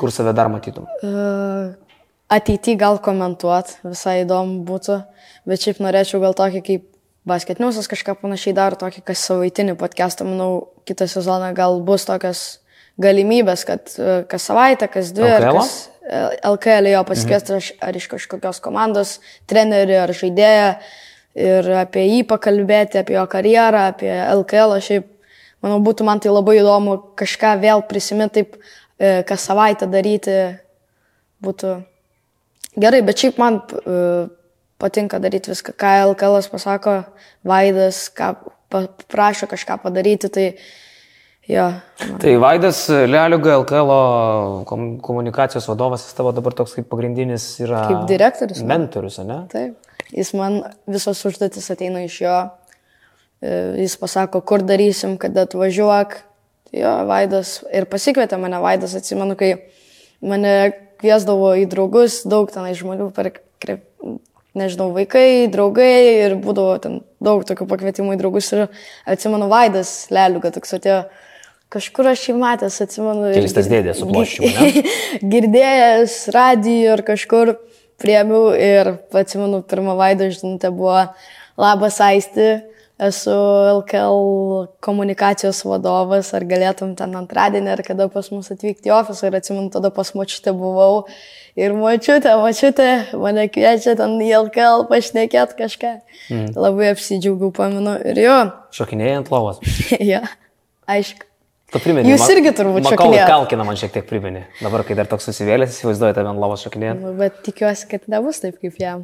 Kur 0.00 0.10
save 0.12 0.34
dar 0.36 0.50
matytum? 0.52 0.88
Uh, 1.04 1.76
ateity 2.32 2.76
gal 2.78 2.98
komentuot, 3.02 3.78
visai 3.86 4.20
įdomu 4.24 4.62
būtų, 4.66 5.00
bet 5.46 5.62
šiaip 5.62 5.80
norėčiau 5.84 6.20
gal 6.22 6.36
tokį 6.36 6.62
kaip 6.66 6.86
basketniusas 7.26 7.88
kažką 7.90 8.16
panašiai 8.20 8.54
daro, 8.56 8.78
tokį 8.78 9.02
kas 9.06 9.24
savaitinį 9.28 9.76
podcastą, 9.78 10.26
manau, 10.28 10.68
kitą 10.86 11.08
sezoną 11.10 11.52
gal 11.56 11.80
bus 11.86 12.06
tokias 12.06 12.44
galimybės, 13.02 13.66
kad 13.68 13.92
e, 13.98 14.22
kas 14.30 14.46
savaitę, 14.48 14.88
kas 14.90 15.12
dvi, 15.14 15.28
LKL? 15.28 15.48
ar 15.50 15.58
kas 15.58 15.74
LKL 16.46 16.92
jo 16.92 17.02
pasikviesti 17.06 17.56
mhm. 17.56 17.80
ar 17.82 17.98
iš 17.98 18.06
kažkokios 18.12 18.62
komandos, 18.62 19.16
trenerių 19.50 19.98
ar 20.04 20.14
žaidėją 20.14 20.70
ir 21.36 21.68
apie 21.82 22.06
jį 22.06 22.22
pakalbėti, 22.30 23.00
apie 23.02 23.16
jo 23.18 23.26
karjerą, 23.30 23.88
apie 23.92 24.12
LKL, 24.14 24.78
šiaip, 24.86 25.10
manau, 25.64 25.80
būtų 25.84 26.06
man 26.06 26.22
tai 26.22 26.32
labai 26.32 26.60
įdomu 26.60 26.96
kažką 27.18 27.56
vėl 27.62 27.82
prisiminti, 27.90 28.46
taip, 28.46 28.56
e, 28.98 29.20
kas 29.26 29.50
savaitę 29.50 29.90
daryti, 29.90 30.38
būtų 31.42 31.74
Gerai, 32.76 33.00
bet 33.06 33.22
šiaip 33.22 33.38
man 33.40 33.60
uh, 33.60 34.26
patinka 34.78 35.20
daryti 35.22 35.50
viską, 35.52 35.72
ką 35.80 35.92
LKL 36.10 36.42
pasako, 36.52 36.98
Vaidas, 37.46 38.06
ką 38.12 38.34
prašo 39.08 39.48
kažką 39.48 39.78
padaryti, 39.82 40.28
tai 40.28 40.46
jo. 41.48 41.70
Man. 42.02 42.18
Tai 42.20 42.34
Vaidas 42.42 42.82
Leliuga, 42.88 43.56
LKL 43.62 43.92
komunikacijos 45.02 45.68
vadovas, 45.70 46.04
jis 46.04 46.18
tavo 46.18 46.34
dabar 46.36 46.54
toks 46.56 46.76
kaip 46.76 46.88
pagrindinis 46.92 47.48
yra. 47.64 47.86
Kaip 47.88 48.06
direktorius. 48.10 48.62
Mentorius, 48.66 49.18
ne? 49.24 49.40
Taip. 49.52 49.96
Jis 50.12 50.34
man 50.38 50.60
visos 50.86 51.24
užduotis 51.26 51.70
ateina 51.72 52.04
iš 52.04 52.20
jo. 52.20 52.36
E, 53.40 53.52
jis 53.82 53.96
pasako, 53.98 54.42
kur 54.46 54.62
darysim, 54.66 55.16
kada 55.22 55.46
atvažiuok. 55.48 56.20
Jo, 56.76 56.92
Vaidas 57.08 57.60
ir 57.72 57.86
pasikvietė 57.88 58.38
mane 58.42 58.60
Vaidas, 58.60 58.96
atsimenu, 58.98 59.38
kai 59.38 59.54
mane 60.20 60.52
kviesdavo 61.00 61.52
į 61.60 61.66
draugus, 61.70 62.22
daug 62.28 62.50
tenai 62.52 62.74
žmonių, 62.78 63.10
per, 63.16 63.32
nežinau, 64.56 64.90
vaikai, 64.96 65.46
draugai 65.52 65.92
ir 66.24 66.36
būdavo 66.42 66.76
ten 66.82 66.98
daug 67.22 67.44
tokių 67.46 67.68
pakvietimų 67.70 68.16
į 68.16 68.20
draugus 68.20 68.50
ir 68.56 68.66
atsimenu 69.08 69.50
Vaidas 69.52 69.94
Leliuga, 70.14 70.52
toks 70.54 70.76
atėjo. 70.78 71.04
Kažkur 71.72 72.06
aš 72.12 72.28
jį 72.28 72.36
matęs, 72.38 72.76
atsimenu. 72.84 73.32
Keistas 73.34 73.66
dėdė 73.66 73.96
su 73.98 74.06
ploščiu. 74.06 74.46
Girdėjęs 75.32 76.14
radiją 76.34 76.92
ir 76.94 77.02
kažkur 77.08 77.56
priemiau 77.98 78.52
ir 78.54 78.92
atsimenu, 79.16 79.64
pirmą 79.66 79.96
vaidą 79.98 80.30
žinutę 80.30 80.70
buvo 80.70 81.00
labas 81.58 81.98
aisti, 82.04 82.60
esu 82.98 83.32
LKL 83.80 84.66
komunikacijos 84.80 85.60
vadovas, 85.68 86.30
ar 86.36 86.46
galėtum 86.48 86.94
ten 86.96 87.12
antradienį 87.18 87.74
ar 87.74 87.82
kada 87.84 88.08
pas 88.12 88.30
mus 88.32 88.48
atvykti 88.52 88.88
į 88.88 88.94
ofisą 88.96 89.28
ir 89.28 89.36
atsimenu, 89.36 89.68
tada 89.74 89.90
pas 89.92 90.12
močiutę 90.16 90.54
buvau 90.56 91.04
ir 91.58 91.76
močiutė, 91.76 92.32
močiutė 92.40 92.88
mane 93.20 93.46
kviečia 93.52 93.96
ten 94.00 94.16
į 94.24 94.30
LKL 94.40 94.86
pašnekėti 94.88 95.58
kažką. 95.60 95.92
Mm. 96.32 96.50
Labai 96.56 96.90
apsidžiaugiau, 96.94 97.52
pamenu 97.56 97.98
ir 98.00 98.20
jo. 98.24 98.36
Šokinėjai 98.76 99.18
ant 99.20 99.32
lovos. 99.34 99.60
ja, 100.12 100.24
aišku. 100.88 101.28
Tu 101.74 101.80
primeni. 101.82 102.12
Jūs 102.12 102.22
irgi 102.30 102.52
turbūt 102.54 102.86
šokinėjate. 102.86 103.26
Kalkina 103.26 103.64
man 103.66 103.76
šiek 103.76 103.90
tiek 103.96 104.06
primeni. 104.06 104.44
Dabar, 104.62 104.84
kai 104.86 104.94
dar 104.96 105.08
toks 105.10 105.26
susivėlęs, 105.26 105.74
įsivaizduoju 105.74 106.14
tave 106.14 106.30
ant 106.30 106.40
lovos 106.40 106.62
šokinėjant. 106.62 107.02
Nu, 107.02 107.10
bet 107.18 107.42
tikiuosi, 107.44 107.88
kad 107.90 108.06
nebus 108.12 108.38
taip 108.44 108.60
kaip 108.62 108.78
jam. 108.78 109.02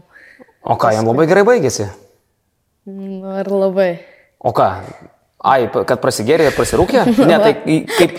O 0.63 0.79
ką, 0.79 0.93
jam 0.95 1.11
labai 1.11 1.27
gerai 1.27 1.43
baigėsi? 1.49 1.89
Nu, 2.85 3.31
ar 3.31 3.47
labai. 3.47 3.93
O 4.43 4.51
ką? 4.51 4.69
Ai, 5.43 5.67
kad 5.71 6.01
prasigėrė 6.03 6.49
ir 6.51 6.57
prasirūkė? 6.57 7.05
Ne, 7.31 7.39
tai 7.39 7.53
kaip, 7.87 8.17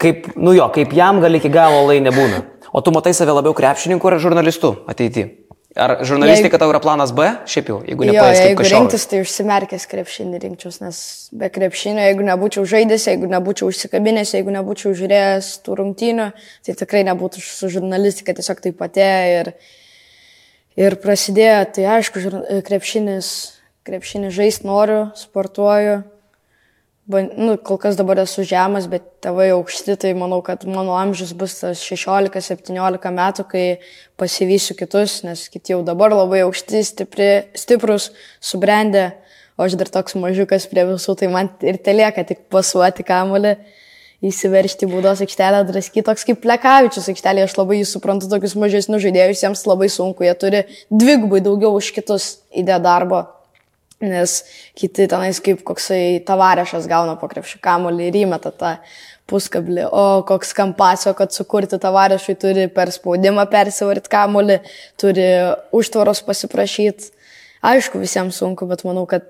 kaip, 0.00 0.26
nu 0.36 0.52
jo, 0.56 0.66
kaip 0.74 0.92
jam 0.96 1.20
gal 1.24 1.38
iki 1.38 1.52
galo 1.52 1.86
lai 1.88 2.00
nebūna. 2.04 2.42
O 2.72 2.80
tu 2.84 2.92
matai 2.92 3.12
save 3.16 3.32
labiau 3.32 3.56
krepšininku 3.56 4.08
ar 4.08 4.18
žurnalistu 4.20 4.74
ateity? 4.88 5.26
Ar 5.72 6.02
žurnalistika 6.04 6.58
tau 6.60 6.68
yra 6.68 6.82
planas 6.84 7.14
B, 7.16 7.24
šiaip 7.48 7.70
jau, 7.70 7.78
jeigu 7.88 8.04
nepaėsi? 8.04 8.42
Jeigu 8.50 8.66
rinktis, 8.68 9.06
tai 9.08 9.22
užsimerkęs 9.24 9.86
krepšinį 9.88 10.40
rinkčiaus, 10.42 10.82
nes 10.84 10.98
be 11.32 11.48
krepšinio, 11.52 12.02
jeigu 12.10 12.26
nebūčiau 12.28 12.66
žaidęs, 12.68 13.06
jeigu 13.08 13.30
nebūčiau 13.32 13.70
užsikabinęs, 13.72 14.34
jeigu 14.36 14.52
nebūčiau 14.52 14.92
žiūrėjęs 14.98 15.48
tų 15.64 15.78
rungtynių, 15.80 16.28
tai 16.68 16.76
tikrai 16.76 17.06
nebūtų 17.08 17.40
su 17.46 17.72
žurnalistika 17.72 18.36
tiesiog 18.36 18.60
taip 18.68 18.84
atėjo 18.84 19.40
ir, 19.40 19.52
ir 20.84 21.00
prasidėjo, 21.00 21.64
tai 21.78 21.88
aišku, 21.96 22.26
krepšinis 22.68 23.32
krepšinį 23.86 24.30
žaisti 24.34 24.68
noriu, 24.68 25.06
sportuoju. 25.18 26.02
Nu, 27.12 27.56
kol 27.58 27.80
kas 27.82 27.96
dabar 27.98 28.20
esu 28.22 28.44
žemas, 28.46 28.86
bet 28.88 29.04
tėvai 29.24 29.48
aukšti, 29.56 29.96
tai 30.00 30.12
manau, 30.16 30.38
kad 30.46 30.62
mano 30.70 30.94
amžius 30.94 31.32
bus 31.36 31.56
tas 31.58 31.82
16-17 31.82 33.10
metų, 33.16 33.44
kai 33.50 33.64
pasivysiu 34.20 34.76
kitus, 34.78 35.18
nes 35.26 35.42
kiti 35.50 35.74
jau 35.74 35.80
dabar 35.84 36.14
labai 36.14 36.44
aukšti, 36.46 36.84
stipri, 36.86 37.28
stiprus, 37.58 38.12
subrendę, 38.40 39.10
o 39.58 39.66
aš 39.66 39.74
dar 39.82 39.90
toks 39.98 40.14
mažiukas 40.22 40.68
prie 40.70 40.86
visų, 40.94 41.18
tai 41.18 41.32
man 41.34 41.50
ir 41.66 41.82
telieka 41.82 42.22
tik 42.30 42.46
pasuoti 42.54 43.04
kamulį, 43.10 43.56
įsiveršti 44.22 44.86
būdos 44.86 45.26
aikštelę, 45.26 45.66
draskyti 45.66 46.06
toks 46.06 46.22
kaip 46.30 46.38
plekavičius 46.46 47.10
aikštelė, 47.10 47.48
aš 47.50 47.58
labai 47.58 47.82
jį 47.82 47.90
suprantu, 47.96 48.30
tokius 48.30 48.54
mažesnius 48.54 49.02
žaidėjus, 49.02 49.42
jiems 49.42 49.66
labai 49.66 49.90
sunku, 49.90 50.22
jie 50.22 50.38
turi 50.38 50.64
dvigubai 50.86 51.42
daugiau 51.42 51.74
už 51.82 51.90
kitus 51.98 52.36
įdė 52.54 52.78
darbo 52.86 53.26
nes 54.02 54.36
kiti 54.78 55.06
tenais 55.10 55.40
kaip 55.44 55.62
koksai 55.66 56.20
tavarešas 56.26 56.88
gauna 56.90 57.16
po 57.20 57.28
krepšį 57.30 57.60
kamolį 57.62 58.08
ir 58.10 58.20
įmeta 58.24 58.52
tą 58.54 58.76
puskablį, 59.30 59.86
o 59.86 60.04
koks 60.28 60.52
kampaso, 60.56 61.14
kad 61.16 61.32
sukurti 61.32 61.78
tavarešui 61.80 62.36
turi 62.40 62.66
per 62.72 62.92
spaudimą 62.92 63.46
persivarti 63.52 64.10
kamolį, 64.12 64.58
turi 65.00 65.28
užtvaros 65.74 66.24
pasiprašyti. 66.26 67.12
Aišku, 67.62 68.00
visiems 68.02 68.40
sunku, 68.42 68.66
bet 68.66 68.82
manau, 68.84 69.06
kad 69.06 69.28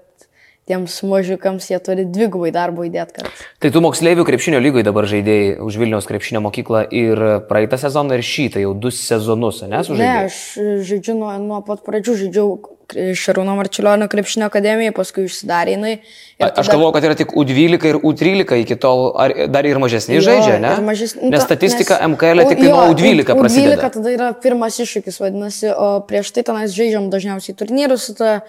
tiems 0.69 0.95
mažiukams 1.03 1.67
jie 1.71 1.79
turi 1.83 2.05
dvigubai 2.07 2.53
darbo 2.55 2.85
įdėti 2.87 3.17
kartais. 3.19 3.41
Tai 3.63 3.71
tu 3.75 3.81
moksleivių 3.83 4.25
krepšinio 4.29 4.61
lygoje 4.63 4.85
dabar 4.87 5.09
žaidėjai 5.11 5.57
už 5.65 5.79
Vilniaus 5.81 6.07
krepšinio 6.07 6.43
mokyklą 6.45 6.85
ir 6.95 7.19
praeitą 7.51 7.81
sezoną 7.83 8.15
ir 8.21 8.23
šį, 8.27 8.47
tai 8.55 8.63
jau 8.67 8.75
du 8.79 8.93
sezonus, 8.95 9.63
ne, 9.67 9.83
su 9.85 9.97
Ne, 9.99 10.13
aš 10.29 10.39
žaidžiu 10.87 11.17
nuo, 11.19 11.33
nuo 11.43 11.63
pat 11.67 11.83
pradžių, 11.87 12.15
žaidžiau 12.27 12.55
Šarūno 12.93 13.55
Marčiulionio 13.57 14.05
krepšinio 14.13 14.51
akademijoje, 14.51 14.93
paskui 14.93 15.23
užsidarė 15.25 15.77
jinai. 15.79 15.93
ir 16.03 16.45
A- 16.45 16.51
Aš 16.61 16.67
tada- 16.67 16.75
galvoju, 16.75 16.93
kad 16.93 17.05
yra 17.09 17.15
tik 17.17 17.31
U12 17.33 17.87
ir 17.89 17.97
U13 18.05 18.59
iki 18.61 18.77
tol, 18.77 19.15
ar 19.17 19.33
dar 19.49 19.65
ir 19.65 19.79
mažesni 19.81 20.21
žaidžia, 20.21 20.59
ne? 20.61 20.75
ir 20.77 20.83
mažes- 20.85 21.17
nu, 21.17 21.31
Nes 21.31 21.41
ta- 21.41 21.47
statistika 21.57 21.97
nes- 21.97 22.11
MKL 22.13 22.45
U- 22.45 22.49
tik 22.51 22.59
tai 22.59 22.67
jo, 22.69 22.77
nuo 22.77 22.93
U12 22.93 23.33
U- 23.33 23.41
prasideda. 23.41 23.77
U12 23.81 23.91
tada 23.97 24.11
yra 24.13 24.29
pirmas 24.43 24.77
iššūkis, 24.77 25.17
vadinasi, 25.25 25.73
o 25.73 26.01
prieš 26.05 26.33
tai 26.37 26.43
tenais 26.45 26.69
žaidžiam 26.77 27.09
dažniausiai 27.09 27.57
turnyrus 27.57 28.05
su 28.11 28.15
ta 28.15 28.43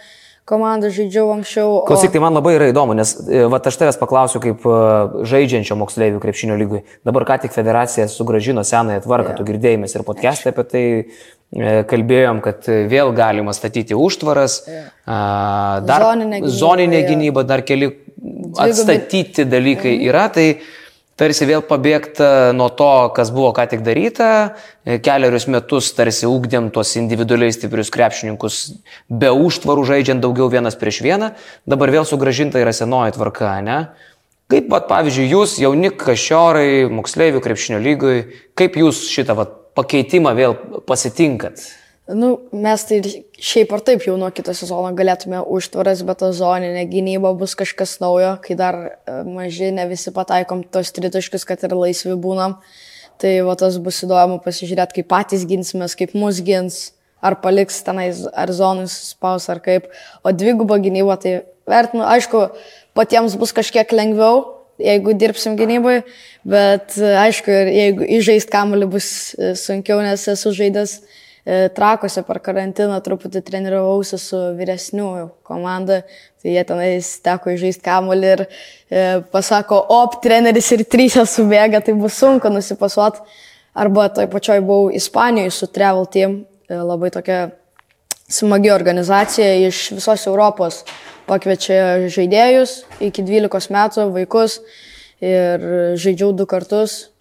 komanda, 0.46 0.90
žaidžiau 0.92 1.32
anksčiau. 1.34 1.70
o- 1.82 1.86
Klausyk, 1.88 2.12
tai 2.12 2.20
man 2.20 2.36
labai 2.36 2.56
yra 2.58 2.68
įdomu, 2.72 2.96
nes 2.98 3.16
e, 3.28 3.46
va, 3.48 3.60
aš 3.64 3.78
tavęs 3.80 4.00
paklausiu 4.00 4.42
kaip 4.44 4.66
e, 4.68 4.76
žaidžiančio 5.30 5.78
moksleivių 5.80 6.20
krepšinio 6.24 6.58
lygui. 6.60 6.84
Dabar 7.08 7.26
ką 7.30 7.40
tik 7.46 7.56
federacija 7.56 8.10
sugražino 8.12 8.64
senąją 8.68 9.06
tvarką, 9.06 9.32
yeah. 9.34 9.40
tu 9.40 9.48
girdėjimės 9.48 9.96
ir 9.96 10.06
podcast'e 10.08 10.52
apie 10.52 10.68
tai 10.68 10.86
e, 11.00 11.84
kalbėjom, 11.88 12.44
kad 12.44 12.68
vėl 12.92 13.14
galima 13.16 13.56
statyti 13.56 13.96
užtvaras, 13.96 14.62
dar 15.08 16.08
Zoninė 16.08 16.44
gynyba, 16.44 16.56
zoninė 16.60 17.04
gynyba, 17.08 17.48
dar 17.48 17.64
keli 17.64 17.94
atstatyti 18.60 19.48
dalykai 19.48 19.96
mhm. 19.96 20.08
yra. 20.12 20.28
Tai 20.34 20.48
tarsi 21.20 21.48
vėl 21.50 21.64
pabėgta 21.66 22.54
nuo 22.56 22.70
to, 22.74 22.90
kas 23.16 23.32
buvo 23.34 23.52
ką 23.56 23.66
tik 23.72 23.84
daryta. 23.86 24.30
Keliarius 24.84 25.48
metus 25.52 25.92
tarsi 25.98 26.30
ugdėm 26.30 26.72
tuos 26.74 26.96
individualiai 27.00 27.54
stiprius 27.54 27.92
krepšininkus 27.94 28.62
be 29.10 29.30
užtvarų 29.34 29.86
žaidžiant 29.94 30.24
daugiau 30.24 30.50
vienas 30.54 30.80
prieš 30.80 31.04
vieną. 31.06 31.34
Dabar 31.70 31.94
vėl 31.94 32.08
sugražinta 32.10 32.62
yra 32.64 32.74
senoji 32.76 33.18
tvarka, 33.18 33.58
ne? 33.66 33.80
Kaip, 34.52 34.68
vat, 34.70 34.90
pavyzdžiui, 34.90 35.30
jūs, 35.32 35.56
jauni 35.64 35.90
kažiorai, 35.98 36.86
moksleivių 36.92 37.40
krepšinio 37.42 37.80
lygui, 37.82 38.18
kaip 38.60 38.76
jūs 38.78 39.06
šitą 39.10 39.38
vat, 39.40 39.56
pakeitimą 39.74 40.36
vėl 40.38 40.58
pasitinkat? 40.86 41.64
Nu, 42.08 42.50
mes 42.52 42.82
tai 42.84 42.98
šiaip 43.40 43.70
ar 43.72 43.80
taip 43.80 44.02
jau 44.04 44.18
nuo 44.20 44.28
kito 44.36 44.52
sezono 44.52 44.90
galėtume 44.92 45.40
užtvaras, 45.56 46.02
bet 46.04 46.20
ta 46.20 46.34
zoninė 46.36 46.84
gynyba 46.92 47.32
bus 47.40 47.54
kažkas 47.56 47.96
naujo, 48.04 48.34
kai 48.44 48.58
dar 48.60 48.76
e, 48.76 49.22
maži, 49.24 49.70
ne 49.72 49.86
visi 49.88 50.12
pataikom 50.12 50.66
tos 50.68 50.92
tritaškius, 50.92 51.48
kad 51.48 51.64
ir 51.64 51.78
laisvi 51.80 52.18
būnam. 52.20 52.58
Tai 53.24 53.32
va 53.48 53.56
tas 53.56 53.78
bus 53.80 54.02
įdomu 54.04 54.42
pasižiūrėti, 54.44 54.98
kaip 55.00 55.10
patys 55.16 55.48
ginsimės, 55.48 55.96
kaip 55.96 56.12
mus 56.18 56.44
gins, 56.44 56.82
ar 57.24 57.38
paliks 57.40 57.80
tenais, 57.88 58.26
ar 58.36 58.52
zonus 58.52 58.98
spaus, 59.14 59.48
ar 59.48 59.64
kaip. 59.64 59.88
O 60.28 60.36
dvigubo 60.36 60.76
gynyba, 60.84 61.16
tai 61.24 61.38
vertinu, 61.72 62.04
aišku, 62.04 62.50
patiems 63.00 63.40
bus 63.40 63.56
kažkiek 63.56 63.96
lengviau, 63.96 64.44
jeigu 64.84 65.16
dirbsim 65.16 65.56
gynybai, 65.56 66.02
bet 66.44 67.00
e, 67.00 67.16
aišku, 67.24 67.60
jeigu 67.80 68.14
įžaist 68.20 68.52
kamuolį 68.52 68.92
bus 68.92 69.10
e, 69.40 69.56
sunkiau, 69.56 70.04
nes 70.04 70.28
esu 70.36 70.52
žaidęs 70.52 71.00
trakose 71.76 72.24
per 72.24 72.40
karantiną, 72.40 73.00
truputį 73.04 73.42
treniravausi 73.44 74.20
su 74.22 74.38
vyresniųjų 74.56 75.26
komanda, 75.44 76.02
tai 76.40 76.54
jie 76.56 76.64
tenais 76.68 77.10
teko 77.24 77.52
įžaisti 77.52 77.84
kamuolį 77.84 78.30
ir 78.30 78.44
e, 78.46 79.02
pasako, 79.34 79.82
op, 79.92 80.22
treneris 80.24 80.72
ir 80.72 80.86
trysė 80.88 81.26
subėga, 81.28 81.84
tai 81.84 81.98
bus 82.00 82.16
sunku 82.20 82.52
nusipasuot. 82.54 83.20
Arba 83.74 84.08
toj 84.14 84.30
pačioj 84.32 84.62
buvau 84.64 84.92
Ispanijoje 84.94 85.52
su 85.52 85.68
Travel 85.68 86.08
Team, 86.14 86.40
e, 86.70 86.80
labai 86.80 87.12
tokia 87.12 87.50
smagi 88.32 88.72
organizacija 88.72 89.68
iš 89.68 89.90
visos 89.98 90.28
Europos 90.30 90.84
pakviečia 91.28 92.08
žaidėjus 92.12 92.84
iki 93.04 93.24
12 93.24 93.72
metų, 93.74 94.08
vaikus 94.16 94.62
ir 95.24 95.64
žaidžiau 96.00 96.32
du 96.36 96.48
kartus. 96.48 97.13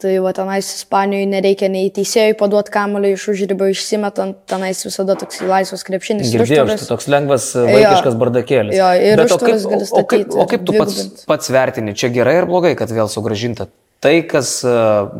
Tai 0.00 0.12
va 0.24 0.32
tenais 0.32 0.64
Ispanijoje 0.64 1.26
nereikia 1.28 1.68
nei 1.68 1.90
teisėjui 1.92 2.36
paduoti 2.40 2.72
kamulio 2.72 3.10
iš 3.12 3.26
užribio 3.34 3.68
išsimetant, 3.68 4.38
tenais 4.48 4.80
visada 4.86 5.16
toks 5.20 5.42
laisvas 5.44 5.84
krepšinis. 5.84 6.30
ir 6.30 6.40
Girdėjau, 6.40 6.64
užtvaras. 6.70 6.88
toks 6.88 7.08
lengvas 7.12 7.50
vaikiškas 7.58 8.16
bardakėlis. 8.22 8.78
Jo, 8.78 8.88
ir 8.96 9.20
Bet 9.20 9.36
o 9.36 9.38
kaip, 9.42 9.60
o, 9.68 10.04
kaip, 10.08 10.32
o 10.32 10.48
kaip 10.48 10.64
tu 10.64 10.78
pats, 10.78 11.26
pats 11.28 11.52
vertini, 11.52 11.92
čia 11.92 12.08
gerai 12.14 12.38
ar 12.40 12.48
blogai, 12.48 12.72
kad 12.80 12.88
vėl 12.96 13.12
sugražinta 13.12 13.68
tai, 14.00 14.22
kas 14.24 14.50
e, 14.64 14.72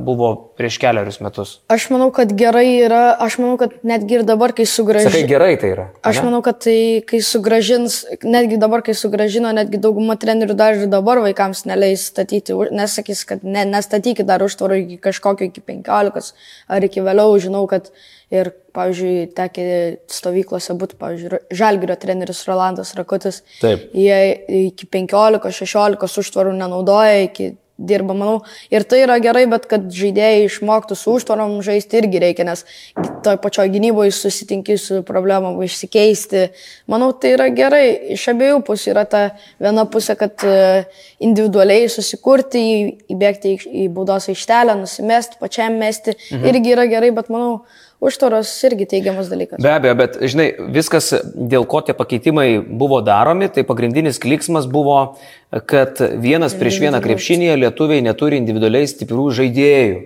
buvo 0.08 0.30
prieš 0.56 0.78
keliarius 0.80 1.18
metus? 1.20 1.52
Aš 1.72 1.90
manau, 1.92 2.08
kad 2.16 2.32
gerai 2.36 2.66
yra, 2.80 3.02
aš 3.20 3.36
manau, 3.42 3.58
kad 3.60 3.74
netgi 3.86 4.18
ir 4.18 4.24
dabar, 4.28 4.54
kai 4.56 4.64
Sakai, 4.64 4.72
sugražina. 4.72 5.26
gerai 5.28 5.50
tai 5.60 5.72
yra. 5.74 5.84
Aš 6.00 6.20
ane? 6.20 6.30
manau, 6.30 6.40
kad 6.44 6.62
tai, 6.64 6.78
kai 7.08 7.20
sugražins, 7.24 8.00
netgi 8.24 8.56
dabar, 8.60 8.84
kai 8.86 8.96
sugražino, 8.96 9.52
netgi 9.56 9.80
dauguma 9.84 10.16
trenerių 10.20 10.56
dar 10.56 10.80
ir 10.80 10.88
dabar 10.92 11.20
vaikams 11.26 11.66
neleis 11.68 12.06
statyti, 12.08 12.56
nesakys, 12.72 13.26
kad 13.28 13.44
ne, 13.44 13.66
nestatykit 13.68 14.28
dar 14.28 14.44
užtvarų 14.46 14.80
iki 14.86 14.98
kažkokio 15.10 15.50
iki 15.52 15.60
15 15.60 16.32
ar 16.72 16.88
iki 16.88 17.04
vėliau, 17.04 17.36
žinau, 17.42 17.66
kad 17.68 17.92
ir, 18.32 18.52
pavyzdžiui, 18.76 19.30
tekė 19.36 19.70
stovyklose 20.08 20.76
būti, 20.78 20.96
pavyzdžiui, 21.00 21.44
Žalgirio 21.60 21.96
treneris 22.00 22.44
Rolandas 22.48 22.94
Rakutis. 22.96 23.42
Taip. 23.60 23.90
Jie 23.92 24.20
iki 24.70 24.88
15-16 24.88 26.22
užtvarų 26.22 26.54
nenaudoja, 26.56 27.26
iki 27.26 27.56
dirba, 27.80 28.14
manau. 28.14 28.40
Ir 28.72 28.84
tai 28.88 29.02
yra 29.04 29.16
gerai, 29.22 29.46
bet 29.50 29.66
kad 29.70 29.86
žaidėjai 29.94 30.44
išmoktų 30.46 30.96
su 30.98 31.16
užtvarom 31.16 31.56
žaisti 31.64 32.00
irgi 32.00 32.22
reikia, 32.22 32.46
nes 32.48 32.64
toj 33.24 33.38
pačioj 33.42 33.70
gynyboje 33.72 34.12
susitinki 34.16 34.76
su 34.80 35.00
problemom 35.06 35.58
išsikeisti. 35.64 36.46
Manau, 36.90 37.10
tai 37.16 37.34
yra 37.36 37.48
gerai. 37.54 37.84
Iš 38.16 38.28
abiejų 38.34 38.62
pusių 38.66 38.94
yra 38.94 39.06
ta 39.08 39.22
viena 39.62 39.86
pusė, 39.90 40.16
kad 40.20 40.44
e, 40.46 40.56
individualiai 41.24 41.88
susikurti, 41.92 42.64
įbėgti 43.12 43.54
į, 43.56 43.60
į 43.84 43.90
baudos 43.96 44.30
aikštelę, 44.32 44.76
nusimesti, 44.82 45.40
pačiam 45.40 45.80
mesti. 45.80 46.16
Mhm. 46.30 46.50
Irgi 46.52 46.76
yra 46.76 46.88
gerai, 46.90 47.14
bet 47.16 47.32
manau, 47.32 47.62
užtvaros 48.00 48.48
irgi 48.64 48.86
teigiamas 48.94 49.28
dalykas. 49.28 49.60
Be 49.62 49.70
abejo, 49.76 49.94
bet 49.98 50.16
žinai, 50.32 50.48
viskas, 50.72 51.10
dėl 51.34 51.66
ko 51.68 51.82
tie 51.84 51.92
pakeitimai 51.96 52.58
buvo 52.64 53.02
daromi, 53.04 53.48
tai 53.52 53.64
pagrindinis 53.68 54.18
kliksmas 54.22 54.66
buvo, 54.70 55.16
kad 55.68 56.00
vienas 56.22 56.54
prieš 56.56 56.80
vieną 56.80 57.00
krepšinėje 57.04 57.58
lietuviai 57.60 58.02
neturi 58.06 58.40
individualiai 58.40 58.88
stiprių 58.88 59.26
žaidėjų. 59.40 59.98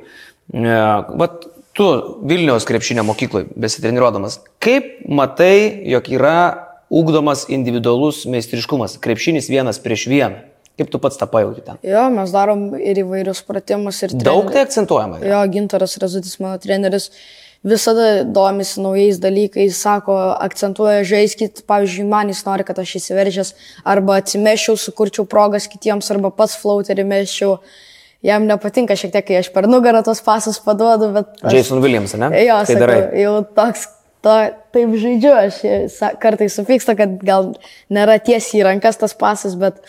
E, 0.55 0.79
Vat 1.23 1.47
tu 1.75 1.87
Vilniaus 2.27 2.67
krepšinio 2.69 3.03
mokykloje 3.07 3.49
besitreniruodamas, 3.59 4.41
kaip 4.63 4.91
matai, 5.09 5.83
jog 5.91 6.11
yra 6.19 6.37
ugdomas 6.95 7.47
individualus 7.51 8.25
meistriškumas, 8.31 8.99
krepšinis 9.03 9.49
vienas 9.51 9.79
prieš 9.83 10.05
vieną? 10.11 10.43
Kaip 10.75 10.89
tu 10.91 10.99
pats 10.99 11.15
tą 11.15 11.29
pajauti 11.31 11.63
ten? 11.63 11.77
Jo, 11.87 12.09
mes 12.11 12.33
darom 12.35 12.73
ir 12.83 12.99
įvairius 12.99 13.45
pratimus 13.47 14.01
ir 14.03 14.11
Daug 14.19 14.49
treneri- 14.49 14.53
tai 14.57 14.63
akcentuojama. 14.67 15.21
yra? 15.23 15.29
Jo, 15.31 15.43
Gintaras 15.55 15.95
Razutis, 16.03 16.33
mano 16.43 16.59
treneris, 16.59 17.13
visada 17.65 18.25
domisi 18.25 18.83
naujais 18.85 19.19
dalykais, 19.23 19.79
sako, 19.81 20.17
akcentuoja, 20.45 21.03
žaiskit, 21.09 21.65
pavyzdžiui, 21.69 22.07
man 22.11 22.29
jis 22.33 22.45
nori, 22.47 22.67
kad 22.69 22.79
aš 22.83 22.99
įsiveržęs, 23.01 23.55
arba 23.89 24.21
atsimešiau, 24.21 24.77
sukurčiau 24.81 25.25
progas 25.29 25.69
kitiems, 25.73 26.11
arba 26.13 26.31
pats 26.35 26.59
flauterį 26.61 27.09
meščiau. 27.09 27.59
Jam 28.25 28.47
nepatinka 28.49 28.97
šiek 28.97 29.13
tiek, 29.13 29.27
kai 29.29 29.41
aš 29.43 29.51
per 29.53 29.67
nugarą 29.69 30.01
tos 30.05 30.23
pasus 30.25 30.61
paduodu, 30.65 31.11
bet... 31.17 31.35
Aš, 31.43 31.59
Jason 31.59 31.83
Williams, 31.85 32.15
ne? 32.21 32.31
Jo, 32.45 32.61
tai 32.65 32.79
sakau, 32.79 33.03
jau 33.21 33.35
toks, 33.57 33.83
to, 34.25 34.37
taip 34.77 34.95
žaidžiu, 35.03 35.35
aš 35.37 35.99
kartais 36.23 36.57
supyksta, 36.57 36.97
kad 36.97 37.19
gal 37.25 37.53
nėra 37.93 38.17
tiesiai 38.25 38.63
į 38.63 38.67
rankas 38.71 39.01
tas 39.01 39.13
pasas, 39.17 39.59
bet 39.61 39.81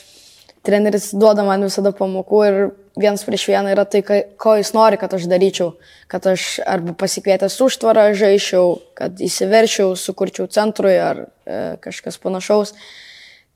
treneris 0.65 1.11
duoda 1.13 1.45
man 1.47 1.63
visada 1.65 1.93
pamokų 1.95 2.41
ir 2.47 2.59
vienas 2.99 3.25
prieš 3.27 3.47
vieną 3.51 3.73
yra 3.75 3.85
tai, 3.89 4.01
ko 4.39 4.55
jis 4.59 4.71
nori, 4.75 4.99
kad 5.01 5.13
aš 5.15 5.27
daryčiau. 5.31 5.73
Kad 6.11 6.27
aš 6.31 6.59
arba 6.65 6.95
pasikvietęs 6.97 7.57
užtvarą 7.65 8.09
žaičiau, 8.17 8.77
kad 8.97 9.19
įsiverčiau, 9.21 9.95
sukurčiau 9.99 10.47
centrui 10.51 10.95
ar 10.99 11.25
e, 11.25 11.61
kažkas 11.83 12.19
panašaus. 12.23 12.75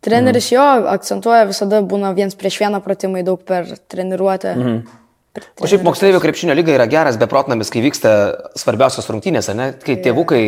Treneris 0.03 0.51
jo 0.53 0.63
akcentuoja, 0.91 1.49
visada 1.49 1.81
būna 1.83 2.13
viens 2.15 2.37
prieš 2.39 2.61
vieną 2.61 2.79
pratimai 2.83 3.25
daug 3.27 3.43
per 3.43 3.67
treniruotę. 3.91 4.55
Mhm. 4.55 4.81
O 5.61 5.67
šiaip 5.69 5.83
moksleivių 5.85 6.19
krepšinio 6.23 6.55
lyga 6.57 6.73
yra 6.73 6.85
geras 6.89 7.17
beprotnamis, 7.21 7.69
kai 7.71 7.83
vyksta 7.83 8.11
svarbiausios 8.57 9.07
rungtynės, 9.11 9.51
ne? 9.55 9.67
kai 9.83 9.99
tėvukai 10.01 10.41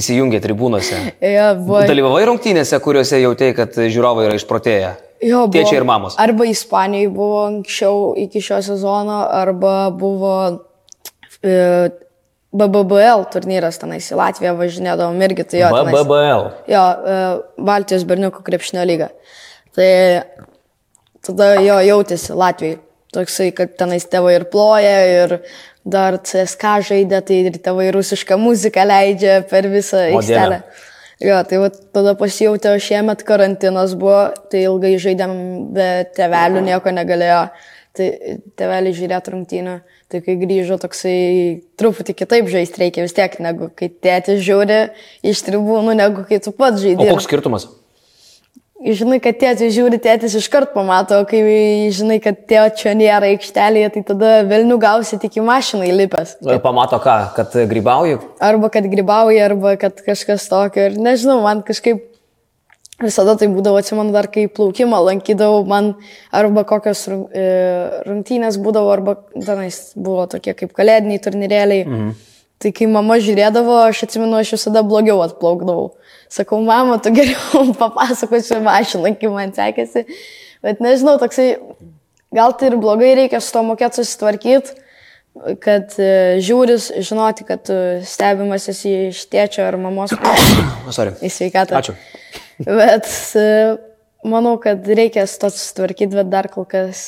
įsijungia 0.00 0.40
tribūnose. 0.42 1.00
Jo, 1.20 1.50
buvo, 1.60 1.82
Dalyvavai 1.90 2.24
rungtynėse, 2.30 2.80
kuriuose 2.82 3.20
jautėjai, 3.20 3.56
kad 3.58 3.76
žiūrovai 3.76 4.24
yra 4.30 4.38
išprotėję. 4.40 4.94
Jo, 5.24 5.46
buvo, 5.48 5.56
Tėčiai 5.56 5.80
ir 5.80 5.86
mamos. 5.88 6.16
Arba 6.20 6.46
Ispanijoje 6.50 7.10
buvo 7.14 7.42
anksčiau 7.48 8.00
iki 8.20 8.42
šio 8.44 8.60
sezono, 8.66 9.22
arba 9.32 9.90
buvo 9.96 10.34
e, 11.40 11.54
BBBL 12.54 13.24
turnyras 13.32 13.80
tenais 13.82 14.06
į 14.12 14.18
Latviją 14.20 14.54
važinėdavom 14.58 15.22
irgi. 15.26 15.46
Tai 15.50 15.62
jo, 15.62 15.70
tenais- 15.74 15.96
BBL. 15.96 16.48
Jo, 16.70 16.84
e, 17.14 17.20
Baltijos 17.70 18.04
berniukų 18.10 18.44
krepšinio 18.46 18.84
lyga. 18.86 19.08
Tai 19.74 19.90
tada 21.24 21.54
jo 21.64 21.78
jautėsi 21.88 22.36
Latvijai. 22.36 22.78
Toksai, 23.14 23.52
kad 23.54 23.76
tenais 23.78 24.04
tėvai 24.10 24.32
ir 24.40 24.44
ploja, 24.50 24.94
ir 25.06 25.36
dar 25.86 26.16
CSK 26.18 26.80
žaidė, 26.88 27.20
tai 27.26 27.36
ir 27.46 27.58
tėvai 27.62 27.92
rusišką 27.94 28.38
muziką 28.40 28.82
leidžia 28.90 29.36
per 29.48 29.68
visą 29.70 30.00
aikštelę. 30.10 30.62
Jo, 31.22 31.38
tai 31.46 31.60
va, 31.62 31.68
tada 31.94 32.16
pasijauti, 32.18 32.72
šiemet 32.82 33.22
karantinas 33.26 33.94
buvo, 33.98 34.32
tai 34.50 34.64
ilgai 34.66 34.96
žaidėm 35.02 35.34
be 35.76 35.88
tevelių, 36.16 36.64
nieko 36.66 36.94
negalėjo. 36.94 37.44
Tai 37.94 38.06
teveliai 38.58 38.90
žiūrėti 38.96 39.30
rungtynę. 39.30 39.76
Tai 40.10 40.20
kai 40.26 40.34
grįžo 40.40 40.80
toksai 40.82 41.14
truputį 41.78 42.16
kitaip 42.18 42.48
žaisti 42.50 42.82
reikia 42.82 43.04
vis 43.06 43.14
tiek, 43.14 43.36
negu 43.38 43.68
kai 43.70 43.86
tėtis 43.86 44.42
žiūri 44.42 44.80
iš 45.30 45.44
tribūnų, 45.46 45.94
negu 46.00 46.24
kai 46.26 46.40
tu 46.42 46.50
pats 46.50 46.80
O 46.80 46.82
žaidži. 46.82 47.06
koks 47.12 47.28
skirtumas? 47.28 47.68
Žinai, 48.82 49.20
kad 49.22 49.36
tėtis 49.38 49.70
žiūri, 49.76 50.00
tėtis 50.02 50.34
iškart 50.34 50.72
pamato, 50.74 51.20
kai 51.30 51.38
žinai, 51.94 52.16
kad 52.20 52.40
tėčio 52.50 52.90
nėra 52.98 53.30
aikštelėje, 53.30 53.92
tai 53.94 54.02
tada 54.08 54.32
Vilnių 54.50 54.80
gausi 54.82 55.18
tik 55.22 55.38
į 55.38 55.44
mašiną 55.46 55.86
įlipęs. 55.92 56.34
Pamato 56.64 56.98
ką, 57.00 57.14
kad 57.36 57.54
grybauji? 57.70 58.18
Arba 58.42 58.72
kad 58.74 58.88
grybauja, 58.90 59.46
arba 59.46 59.76
kad 59.80 60.02
kažkas 60.02 60.48
tokio. 60.50 60.88
Ir 60.90 60.98
nežinau, 60.98 61.38
man 61.46 61.62
kažkaip 61.64 62.02
visada 63.02 63.36
tai 63.38 63.48
būdavo, 63.52 63.78
atsimenu, 63.78 64.10
dar 64.14 64.26
kai 64.34 64.48
plaukimą 64.50 65.00
lankydavau, 65.06 65.62
man 65.70 65.94
arba 66.34 66.66
kokios 66.68 67.06
e, 67.08 67.46
rungtynės 68.08 68.58
būdavo, 68.62 68.90
arba 68.90 69.16
tenais 69.34 69.92
buvo 69.94 70.26
tokie 70.30 70.54
kaip 70.58 70.74
kalėdiniai 70.76 71.22
turnyrėliai. 71.22 71.86
Mhm. 71.86 72.14
Tai 72.62 72.70
kai 72.72 72.86
mama 72.88 73.18
žiūrėdavo, 73.20 73.80
aš 73.90 74.06
atsimenu, 74.06 74.38
aš 74.38 74.54
visada 74.56 74.84
blogiau 74.86 75.18
atplaukdavau. 75.24 75.92
Sakau, 76.34 76.58
mama, 76.66 76.98
tu 76.98 77.12
geriau 77.14 77.68
papasakosiu 77.82 78.58
mašiną, 78.64 79.14
kaip 79.20 79.34
man 79.34 79.52
sekėsi. 79.54 80.06
Bet 80.64 80.80
nežinau, 80.82 81.18
toksai, 81.20 81.52
gal 82.34 82.56
tai 82.58 82.72
ir 82.72 82.78
blogai 82.82 83.12
reikia 83.20 83.40
su 83.44 83.52
to 83.54 83.62
mokėti 83.66 84.00
susitvarkyti, 84.00 84.80
kad 85.62 85.94
e, 85.98 86.10
žiūris, 86.44 86.88
žinoti, 87.06 87.46
kad 87.46 87.62
tu 87.66 87.76
stebimas 88.06 88.68
esi 88.70 88.92
iš 89.10 89.24
tėčio 89.30 89.64
ar 89.66 89.78
mamos 89.80 90.14
pusės 90.18 90.96
Sorry. 90.96 91.14
į 91.22 91.30
sveikatą. 91.36 91.80
Ačiū. 91.80 91.96
Bet 92.64 93.10
e, 93.38 93.48
manau, 94.26 94.56
kad 94.62 94.86
reikia 94.86 95.26
su 95.30 95.40
to 95.42 95.50
susitvarkyti, 95.54 96.14
bet 96.16 96.30
dar 96.32 96.48
kol 96.52 96.66
kas, 96.70 97.02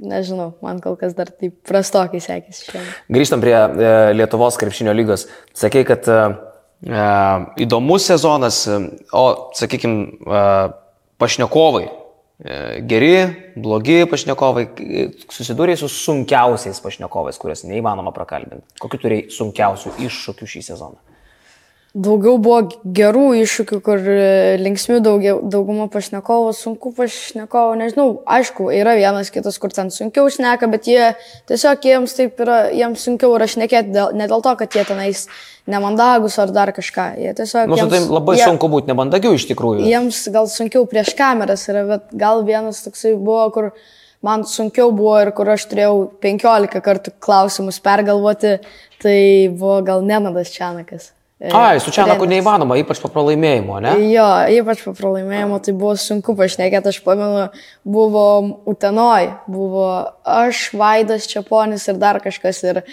nežinau, 0.00 0.52
man 0.64 0.80
kol 0.84 0.96
kas 1.00 1.16
dar 1.16 1.32
taip 1.32 1.56
prastokai 1.68 2.20
sekėsi 2.22 2.68
šiandien. 2.68 2.92
Grįžtam 3.16 3.44
prie 3.44 3.56
e, 3.56 3.90
Lietuvos 4.16 4.60
krepšinio 4.60 4.94
lygos. 4.96 5.26
Sakei, 5.56 5.86
kad 5.88 6.08
e, 6.08 6.20
e, 6.20 6.49
įdomus 6.82 8.06
sezonas, 8.08 8.66
e, 8.66 8.78
o, 9.12 9.50
sakykime, 9.54 10.06
e, 10.24 10.44
pašnekovai. 11.20 11.88
e, 12.40 12.80
Geri, 12.88 13.16
blogi 13.56 14.06
pašnekovai, 14.08 14.64
e, 14.80 15.08
susidūrė 15.28 15.76
su 15.76 15.90
sunkiausiais 15.92 16.80
pašnekovais, 16.80 17.36
kuriuos 17.36 17.66
neįmanoma 17.68 18.14
prakalbinti. 18.16 18.64
Kokiu 18.80 19.02
turėjai 19.02 19.28
sunkiausių 19.28 19.92
iššūkių 20.06 20.48
šį 20.48 20.62
sezoną? 20.70 21.09
Daugiau 21.90 22.36
buvo 22.38 22.68
gerų 22.94 23.22
iššūkių, 23.40 23.76
kur 23.82 23.98
e, 23.98 24.58
linksmių 24.62 25.00
daugiau, 25.02 25.40
dauguma 25.50 25.88
pašnekovų, 25.90 26.52
sunku 26.54 26.92
pašnekovų, 26.94 27.72
nežinau, 27.80 28.04
aišku, 28.30 28.68
yra 28.70 28.92
vienas 28.94 29.32
kitas, 29.34 29.58
kur 29.58 29.74
ten 29.74 29.90
sunkiau 29.90 30.30
šneka, 30.30 30.68
bet 30.70 30.86
jie 30.86 31.08
tiesiog 31.50 31.82
jiems 31.88 32.14
taip 32.14 32.38
yra, 32.46 32.60
jiems 32.70 33.02
sunkiau 33.08 33.34
yra 33.34 33.50
šnekėti, 33.50 33.90
dėl, 33.98 34.14
ne 34.14 34.30
dėl 34.30 34.46
to, 34.46 34.54
kad 34.62 34.78
jie 34.78 34.86
tenais 34.86 35.24
nemandagus 35.66 36.38
ar 36.38 36.54
dar 36.54 36.70
kažką. 36.78 37.08
Jie 37.26 37.34
tiesiog... 37.42 37.66
Nu, 37.74 37.82
jiems- 37.82 37.90
tai 37.96 38.04
labai 38.06 38.38
jie- 38.38 38.46
sunku 38.46 38.70
būti 38.70 38.94
nebandagiu 38.94 39.34
iš 39.34 39.50
tikrųjų. 39.50 39.82
Jiems 39.90 40.22
gal 40.30 40.46
sunkiau 40.46 40.86
prieš 40.86 41.16
kameras 41.18 41.66
yra, 41.74 41.82
bet 41.90 42.10
gal 42.14 42.46
vienas 42.46 42.84
toksai 42.86 43.16
buvo, 43.18 43.48
kur 43.50 43.72
man 44.22 44.46
sunkiau 44.46 44.94
buvo 44.94 45.18
ir 45.26 45.34
kur 45.34 45.50
aš 45.58 45.66
turėjau 45.74 46.04
15 46.22 46.86
kartų 46.86 47.18
klausimus 47.18 47.82
pergalvoti, 47.82 48.60
tai 49.02 49.22
buvo 49.50 49.80
gal 49.82 50.06
Nenadas 50.06 50.54
Čianakas. 50.54 51.16
Ai, 51.40 51.78
su 51.80 51.88
Čianaku 51.88 52.26
neįmanoma, 52.28 52.76
ypač 52.82 52.98
po 53.00 53.08
pralaimėjimo, 53.08 53.78
ne? 53.80 53.94
Jo, 54.12 54.26
ypač 54.60 54.82
po 54.84 54.92
pralaimėjimo 54.92 55.56
tai 55.64 55.72
buvo 55.72 55.94
sunku 55.96 56.34
pašnekėti, 56.36 56.90
aš 56.92 56.98
pamenu, 57.00 57.46
buvo 57.88 58.24
Utenoj, 58.68 59.30
buvo 59.48 59.86
aš, 60.28 60.66
Vaidas 60.76 61.24
Čiaponis 61.30 61.88
ir 61.88 61.96
dar 62.02 62.20
kažkas 62.20 62.60
ir 62.68 62.82
e, 62.82 62.84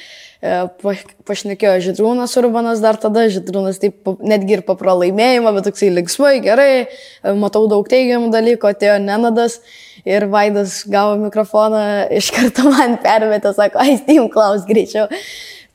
pa- 0.79 0.95
pašnekėjo 1.27 1.75
Židrūnas 1.89 2.37
Urbanas, 2.39 2.79
dar 2.79 2.95
tada 2.95 3.25
Židrūnas 3.27 3.83
taip 3.83 4.07
netgi 4.23 4.61
ir 4.61 4.63
po 4.63 4.77
pralaimėjimo, 4.79 5.51
bet 5.59 5.67
toksai 5.67 5.91
linksmai, 5.99 6.37
gerai, 6.47 6.71
e, 6.87 7.35
matau 7.35 7.67
daug 7.67 7.83
teigiamų 7.91 8.31
dalykų, 8.31 8.71
atėjo 8.71 8.95
Nenadas 9.03 9.59
ir 10.07 10.23
Vaidas 10.31 10.85
gavo 10.87 11.19
mikrofoną, 11.27 11.83
iš 12.15 12.31
karto 12.31 12.71
man 12.71 12.95
permetė, 13.03 13.51
sako, 13.59 13.83
ai, 13.83 13.99
Steam 13.99 14.31
klaus 14.31 14.63
greičiau. 14.69 15.09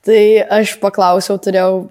Tai 0.09 0.23
aš 0.63 0.79
paklausiau, 0.81 1.37
turėjau 1.37 1.83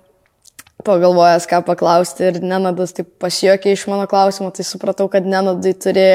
pagalvojęs, 0.86 1.48
ką 1.50 1.62
paklausti 1.67 2.28
ir 2.30 2.39
Nenadas 2.44 2.96
taip 2.98 3.10
pasijokė 3.22 3.76
iš 3.76 3.86
mano 3.91 4.08
klausimo, 4.10 4.52
tai 4.56 4.65
supratau, 4.67 5.10
kad 5.12 5.28
Nenadai 5.28 5.74
turi 5.78 6.08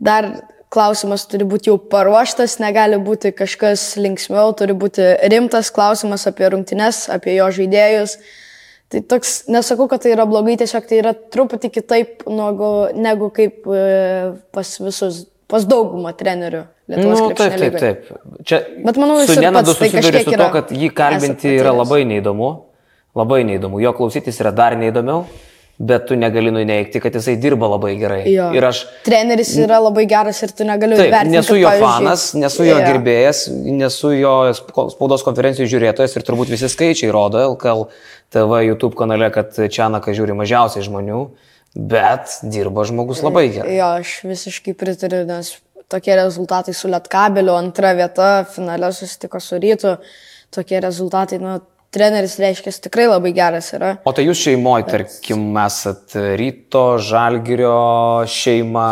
dar 0.00 0.32
klausimas 0.70 1.26
turi 1.30 1.46
būti 1.48 1.70
jau 1.70 1.76
paruoštas, 1.92 2.58
negali 2.62 2.98
būti 3.02 3.32
kažkas 3.36 3.96
linksmiau, 4.00 4.52
turi 4.58 4.76
būti 4.78 5.06
rimtas 5.32 5.72
klausimas 5.74 6.28
apie 6.30 6.50
rungtynes, 6.52 7.08
apie 7.12 7.34
jo 7.38 7.50
žaidėjus. 7.56 8.16
Tai 8.90 9.02
toks, 9.06 9.34
nesakau, 9.50 9.86
kad 9.90 10.02
tai 10.02 10.14
yra 10.16 10.26
blogai, 10.26 10.56
tiesiog 10.58 10.86
tai 10.90 10.98
yra 10.98 11.12
truputį 11.14 11.70
kitaip 11.74 12.24
negu, 12.26 12.70
negu 12.98 13.28
kaip 13.34 13.68
e, 13.70 13.82
pas 14.54 14.72
visus, 14.82 15.24
pas 15.50 15.66
daugumą 15.66 16.10
trenerių. 16.18 16.64
Lietuvos 16.90 17.22
Nu, 17.22 17.28
taip, 17.38 17.54
taip, 17.54 17.76
taip. 17.78 18.08
Čia 18.46 18.58
Bet 18.82 18.98
manau, 18.98 19.20
jis 19.22 19.30
su 19.30 19.36
ir 19.38 19.46
Nenadu 19.46 19.76
pats 19.76 19.78
tai 19.78 19.92
susiduri 19.92 20.24
kažkiek 20.24 20.26
su 20.26 20.40
to, 20.42 20.48
kad 20.56 20.74
jį 20.74 20.90
kalbinti 20.98 21.54
yra 21.60 21.74
labai 21.76 22.02
neįdomu. 22.10 22.50
Labai 23.18 23.42
neįdomu. 23.44 23.80
Jo 23.82 23.90
klausytis 23.96 24.38
yra 24.40 24.52
dar 24.54 24.76
neįdomiau, 24.78 25.24
bet 25.80 26.04
tu 26.06 26.14
negali 26.14 26.50
nuneikti, 26.52 27.00
kad 27.00 27.14
jisai 27.16 27.34
dirba 27.40 27.66
labai 27.72 27.94
gerai. 27.98 28.20
Jo. 28.30 28.50
Ir 28.54 28.66
aš 28.68 28.82
Treneris 29.06 29.50
yra 29.58 29.78
labai 29.80 30.04
geras 30.06 30.42
ir 30.44 30.52
tu 30.54 30.66
negali 30.68 30.94
Taip, 30.98 31.10
vertinti. 31.10 31.36
nesu 31.38 31.56
jo 31.56 31.66
pavyzdžiui, 31.66 31.86
fanas, 31.88 32.24
nesu 32.36 32.66
jo 32.68 32.76
Jo. 32.76 32.84
gerbėjas, 32.86 33.40
nesu 33.80 34.12
jo 34.14 34.34
sp- 34.54 34.90
spaudos 34.92 35.24
konferencijų 35.26 35.66
žiūrėtojas 35.72 36.16
ir 36.20 36.22
turbūt 36.28 36.52
visi 36.52 36.68
skaičiai 36.68 37.10
rodo 37.10 37.40
LKL 37.54 37.86
TV 38.30 38.60
YouTube 38.68 38.94
kanale, 38.94 39.30
kad 39.34 39.56
Čianaką 39.56 40.12
žiūri 40.14 40.36
mažiausiai 40.36 40.84
žmonių, 40.86 41.24
bet 41.74 42.38
dirba 42.52 42.84
žmogus 42.84 43.22
labai 43.24 43.48
gerai. 43.54 43.74
Jo, 43.78 43.90
aš 44.04 44.20
visiškai 44.28 44.74
pritariu, 44.78 45.24
nes 45.26 45.56
tokie 45.90 46.14
rezultatai 46.14 46.74
su 46.76 46.86
Lietkabeliu, 46.92 47.56
antra 47.56 47.92
vieta, 47.98 48.44
finale 48.46 48.92
susitiko 48.94 49.40
su 49.42 49.58
Rytu, 49.58 49.96
tokie 50.54 50.78
rezultatai, 50.82 51.38
nu, 51.42 51.56
treneris 51.94 52.38
reiškia 52.40 52.72
tikrai 52.86 53.06
labai 53.10 53.32
geras 53.36 53.72
yra. 53.76 53.96
O 54.06 54.12
tai 54.16 54.26
jūs 54.28 54.40
šeimoje, 54.46 54.86
tarkim, 54.90 55.46
esat 55.64 56.14
ryto, 56.40 56.84
žalgirio 57.02 57.74
šeima, 58.30 58.88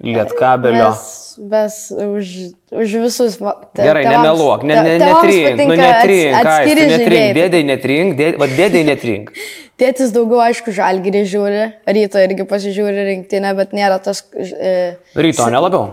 lietkabelio. 0.00 0.90
Mes, 0.90 1.38
mes 1.38 1.78
už, 1.92 2.26
už 2.72 2.88
visus. 3.04 3.36
te- 3.74 3.82
Gerai, 3.84 4.04
tėvams- 4.04 4.16
nemeluok, 4.24 4.62
ne, 4.64 4.74
ne, 4.74 4.98
netrink, 4.98 5.60
nu 5.68 5.74
netrink, 5.76 6.36
atskiri 6.40 6.86
netrink, 6.90 7.34
dėdai 7.36 7.62
netrink, 7.68 8.16
dėdai, 8.18 8.38
va 8.40 8.46
dėdai 8.48 8.84
netrink. 8.88 9.32
Tėtis 9.80 10.12
daugiau, 10.12 10.42
aišku, 10.44 10.72
žalgyrį 10.76 11.22
žiūri, 11.24 11.60
ryto 11.88 12.20
irgi 12.20 12.44
pasižiūri 12.44 13.04
rinktinę, 13.14 13.54
bet 13.56 13.70
nėra 13.72 13.96
tas... 14.04 14.20
E, 14.36 14.98
Ryto, 15.16 15.46
nelabiau. 15.48 15.86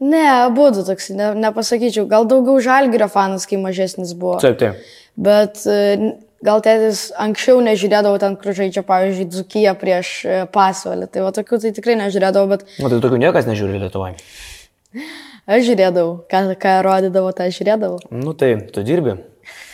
Ne, 0.00 0.24
būtų 0.56 0.84
toks, 0.88 1.10
ne, 1.16 1.30
nepasakyčiau, 1.46 2.06
gal 2.10 2.26
daugiau 2.30 2.58
žalgyrio 2.64 3.08
fanas, 3.12 3.46
kai 3.50 3.58
mažesnis 3.60 4.12
buvo. 4.16 4.38
Taip, 4.42 4.58
taip. 4.60 4.80
Bet 5.20 5.60
e, 5.68 6.12
gal 6.46 6.62
tėtis 6.64 7.10
anksčiau 7.20 7.60
nežiūrėdavo 7.64 8.20
ten, 8.22 8.36
kur 8.40 8.54
žaidžia, 8.56 8.84
pavyzdžiui, 8.88 9.26
Dzukyje 9.34 9.74
prieš 9.80 10.12
e, 10.24 10.38
pasvalį. 10.54 11.10
Tai 11.12 11.26
va 11.26 11.32
tokių 11.36 11.58
tai 11.64 11.72
tikrai 11.76 11.98
nežiūrėdavo, 12.00 12.48
bet 12.54 12.64
O 12.80 12.88
tai 12.92 13.00
tokių 13.04 13.18
niekas 13.20 13.48
nežiūri 13.50 13.82
Lietuvoje. 13.82 14.16
aš 15.50 15.66
žiūrėdavau, 15.68 16.14
ką, 16.30 16.40
ką 16.62 16.72
rodydavo, 16.86 17.32
tą 17.36 17.50
žiūrėdavau. 17.52 18.00
Nu 18.14 18.32
tai, 18.38 18.54
tu 18.72 18.82
dirbi. 18.86 19.18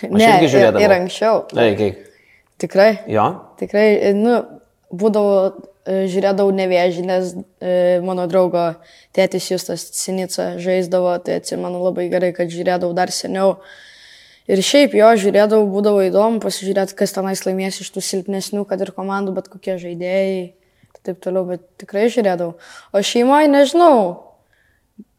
Aš 0.03 0.11
ne, 0.11 0.27
irgi 0.27 0.47
ir, 0.49 0.53
žiūrėdavau. 0.57 0.83
ir 0.85 0.95
anksčiau. 0.99 1.41
Eikai. 1.63 1.91
Tikrai, 2.61 2.91
Jo? 3.13 3.25
tikrai, 3.61 3.87
e, 4.11 4.13
nu, 4.17 4.39
būdavo, 4.97 5.33
žiūrėdavau 5.87 6.51
nevėžį, 6.55 7.03
nes 7.07 7.33
e, 7.63 7.75
mano 8.05 8.27
draugo 8.31 8.65
tėtis 9.15 9.47
Justas 9.53 9.85
Sinica 9.95 10.57
žaisdavo, 10.63 11.13
tai 11.23 11.39
atsimenu 11.41 11.83
labai 11.85 12.09
gerai, 12.13 12.33
kad 12.37 12.51
žiūrėdavau 12.51 12.95
dar 12.97 13.13
seniau. 13.15 13.57
Ir 14.51 14.63
šiaip 14.63 14.95
jo 14.99 15.09
žiūrėdavau, 15.23 15.67
būdavo 15.71 16.05
įdomu 16.07 16.43
pasižiūrėti, 16.43 16.95
kas 16.99 17.15
tenais 17.15 17.43
laimės 17.47 17.81
iš 17.83 17.91
tų 17.95 18.03
silpnesnių, 18.05 18.63
kad 18.67 18.83
ir 18.83 18.95
komandų, 18.95 19.35
bet 19.39 19.51
kokie 19.51 19.75
žaidėjai 19.83 20.37
ir 20.43 21.01
taip 21.07 21.23
toliau, 21.23 21.47
bet 21.51 21.65
tikrai 21.83 22.07
žiūrėdavau. 22.11 22.55
O 22.95 23.03
šeimoje 23.03 23.51
nežinau, 23.51 23.99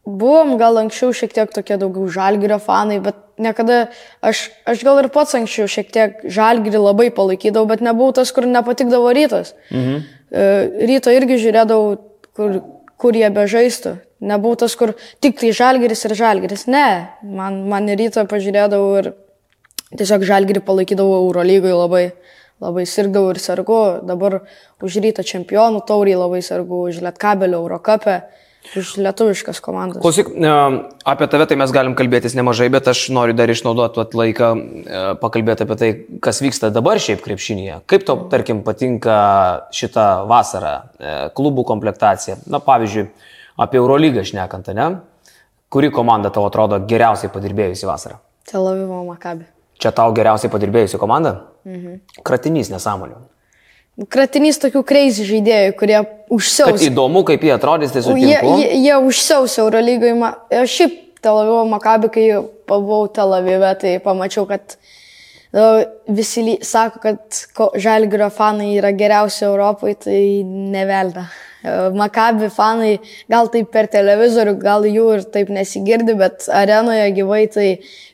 buvom 0.08 0.56
gal 0.60 0.80
anksčiau 0.84 1.12
šiek 1.16 1.36
tiek 1.36 1.52
tokie 1.52 1.76
daugiau 1.80 2.08
žalgyrio 2.12 2.60
fanai, 2.62 3.00
bet 3.04 3.24
niekada, 3.42 3.88
aš, 4.24 4.48
aš 4.68 4.82
gal 4.86 5.00
ir 5.02 5.10
pats 5.14 5.36
anksčiau 5.38 5.68
šiek 5.70 5.92
tiek 5.94 6.18
žalgyrį 6.24 6.82
labai 6.82 7.08
palaikydavau, 7.14 7.68
bet 7.70 7.84
nebuvau 7.84 8.14
tas, 8.16 8.32
kur 8.34 8.48
nepatikdavo 8.48 9.12
rytas. 9.16 9.54
Mhm. 9.72 10.02
Ryto 10.90 11.14
irgi 11.14 11.38
žiūrėdavau, 11.46 11.94
kur, 12.36 12.58
kur 13.00 13.16
jie 13.16 13.30
bežaistų. 13.32 13.96
Nebuvau 14.28 14.58
tas, 14.58 14.74
kur 14.76 14.96
tik 15.22 15.38
tai 15.40 15.52
žalgyris 15.54 16.04
ir 16.08 16.16
žalgyris. 16.18 16.66
Ne, 16.70 16.88
man, 17.22 17.62
man 17.70 17.88
į 17.88 17.96
rytą 18.02 18.26
pažiūrėdavau 18.28 18.90
ir 19.02 19.12
tiesiog 19.94 20.26
žalgyrį 20.28 20.64
palaikydavau 20.66 21.22
Eurolygoje 21.28 21.78
labai. 21.78 22.04
labai 22.58 22.82
sirgdavau 22.90 23.30
ir 23.30 23.38
sergu, 23.38 24.02
dabar 24.02 24.40
už 24.82 24.96
ryto 24.98 25.22
čempionų 25.22 25.84
taurį 25.86 26.16
labai 26.18 26.40
sergu, 26.42 26.88
už 26.90 26.96
Lietkabelio 27.06 27.60
Eurocapę, 27.62 28.16
už 28.76 28.96
lietuviškas 29.00 29.60
komandas. 29.64 30.02
Klausyk, 30.02 30.28
e, 30.28 30.50
apie 31.04 31.26
tave 31.30 31.46
tai 31.48 31.56
mes 31.56 31.72
galim 31.72 31.94
kalbėtis 31.98 32.36
nemažai, 32.36 32.68
bet 32.72 32.88
aš 32.90 33.08
noriu 33.14 33.36
dar 33.36 33.48
išnaudoti 33.48 34.18
laiką, 34.18 34.48
e, 34.54 35.02
pakalbėti 35.22 35.64
apie 35.64 35.76
tai, 35.80 35.90
kas 36.20 36.42
vyksta 36.44 36.70
dabar 36.74 37.00
šiaip 37.00 37.22
krepšinėje. 37.24 37.80
Kaip 37.86 38.04
tau, 38.04 38.28
tarkim, 38.28 38.62
patinka 38.66 39.68
šitą 39.72 40.26
vasarą, 40.28 40.74
e, 40.98 41.16
klubų 41.32 41.64
komplektacija? 41.64 42.38
Na, 42.46 42.60
pavyzdžiui, 42.60 43.08
apie 43.56 43.78
Eurolygą 43.80 44.24
šnekant, 44.24 44.68
ne? 44.74 45.00
Kuri 45.68 45.90
komanda 45.90 46.30
tau 46.30 46.46
atrodo 46.48 46.78
geriausiai 46.80 47.32
padirbėjusi 47.32 47.88
vasarą? 47.88 48.18
Tel 48.48 48.66
Avivo 48.66 49.04
Makabi. 49.04 49.44
Čia 49.78 49.92
tau 49.92 50.12
geriausiai 50.12 50.50
padirbėjusi 50.50 50.98
komanda? 50.98 51.44
Mhm. 51.64 52.00
Kratinys 52.24 52.70
nesąmonių. 52.72 53.37
Kratinys 54.06 54.60
tokių 54.62 54.84
kreizį 54.86 55.24
žaidėjų, 55.26 55.72
kurie 55.78 55.98
užsiaus. 56.30 56.82
įdomu, 56.86 57.24
kaip 57.26 57.42
jie 57.42 57.50
atrodys, 57.56 57.90
tai 57.90 58.00
O 58.06 58.14
Jie, 58.14 58.36
sutinku. 58.36 58.58
jie, 58.60 58.68
jie 58.84 58.94
užsiaus 59.02 59.56
Eurolygai. 59.58 60.12
ma- 60.14 60.36
Aš 60.54 60.70
šiaip 60.76 60.94
Tel 61.20 61.34
Avivo 61.40 61.64
Makabi, 61.66 62.08
kai 62.14 62.28
pabuvau 62.68 63.08
Tel 63.12 63.32
Avive, 63.34 63.74
tai 63.80 63.98
pamačiau, 63.98 64.46
kad 64.46 64.76
nu, 65.52 65.84
visi 66.08 66.58
sako, 66.62 67.00
kad 67.02 67.18
Žalgirio 67.74 68.30
fanai 68.30 68.76
yra 68.78 68.92
geriausi 68.92 69.42
Europoje, 69.44 69.94
tai 70.04 70.42
nevelda. 70.46 71.26
Makabi 71.98 72.50
fanai 72.52 72.92
gal 73.30 73.50
taip 73.52 73.70
per 73.74 73.88
televizorių, 73.92 74.56
gal 74.62 74.86
jų 74.88 75.08
ir 75.16 75.26
taip 75.34 75.52
nesigirdi, 75.54 76.16
bet 76.18 76.48
arenoje 76.52 77.08
gyvai 77.16 77.44
tai 77.52 77.68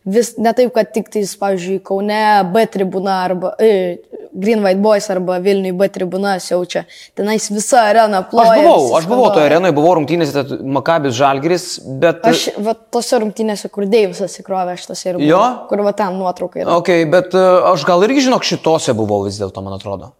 vis 0.05 0.35
ne 0.38 0.53
taip, 0.57 0.73
kad 0.75 0.90
tik 0.95 1.09
tais, 1.12 1.33
pavyzdžiui, 1.40 1.81
Kaune 1.85 2.21
B 2.53 2.64
tribuna 2.71 3.23
arba 3.25 3.55
e, 3.62 3.99
Green 4.35 4.64
White 4.64 4.83
Boys 4.83 5.07
arba 5.11 5.38
Vilniui 5.43 5.73
B 5.79 5.88
tribuna 5.93 6.35
siaučia. 6.43 6.85
Tenais 7.17 7.47
visa 7.53 7.85
arena 7.88 8.25
ploja. 8.29 8.57
Aš 8.57 8.64
buvau, 8.67 8.88
aš 8.99 9.09
buvau 9.11 9.29
toje 9.35 9.47
arenoje, 9.49 9.77
buvau 9.77 9.95
rungtynėse, 10.01 10.45
Makabis 10.77 11.14
Žalgiris, 11.19 11.69
bet... 12.03 12.25
Aš 12.29 12.49
va, 12.59 12.75
tose 12.75 13.23
rungtynėse, 13.23 13.71
kur 13.73 13.87
Deivisas 13.88 14.37
įkrovė 14.43 14.77
šitas 14.81 15.07
ir 15.07 15.23
Jo? 15.25 15.40
kur 15.71 15.85
va 15.87 15.95
ten 15.97 16.19
nuotrauka 16.19 16.61
yra. 16.61 16.77
Ok, 16.83 16.93
bet 17.12 17.38
e, 17.38 17.47
aš 17.71 17.87
gal 17.88 18.05
irgi 18.07 18.27
žinok 18.29 18.45
šitose 18.47 18.97
buvau 18.99 19.23
vis 19.29 19.40
dėlto, 19.40 19.64
man 19.64 19.79
atrodo. 19.79 20.12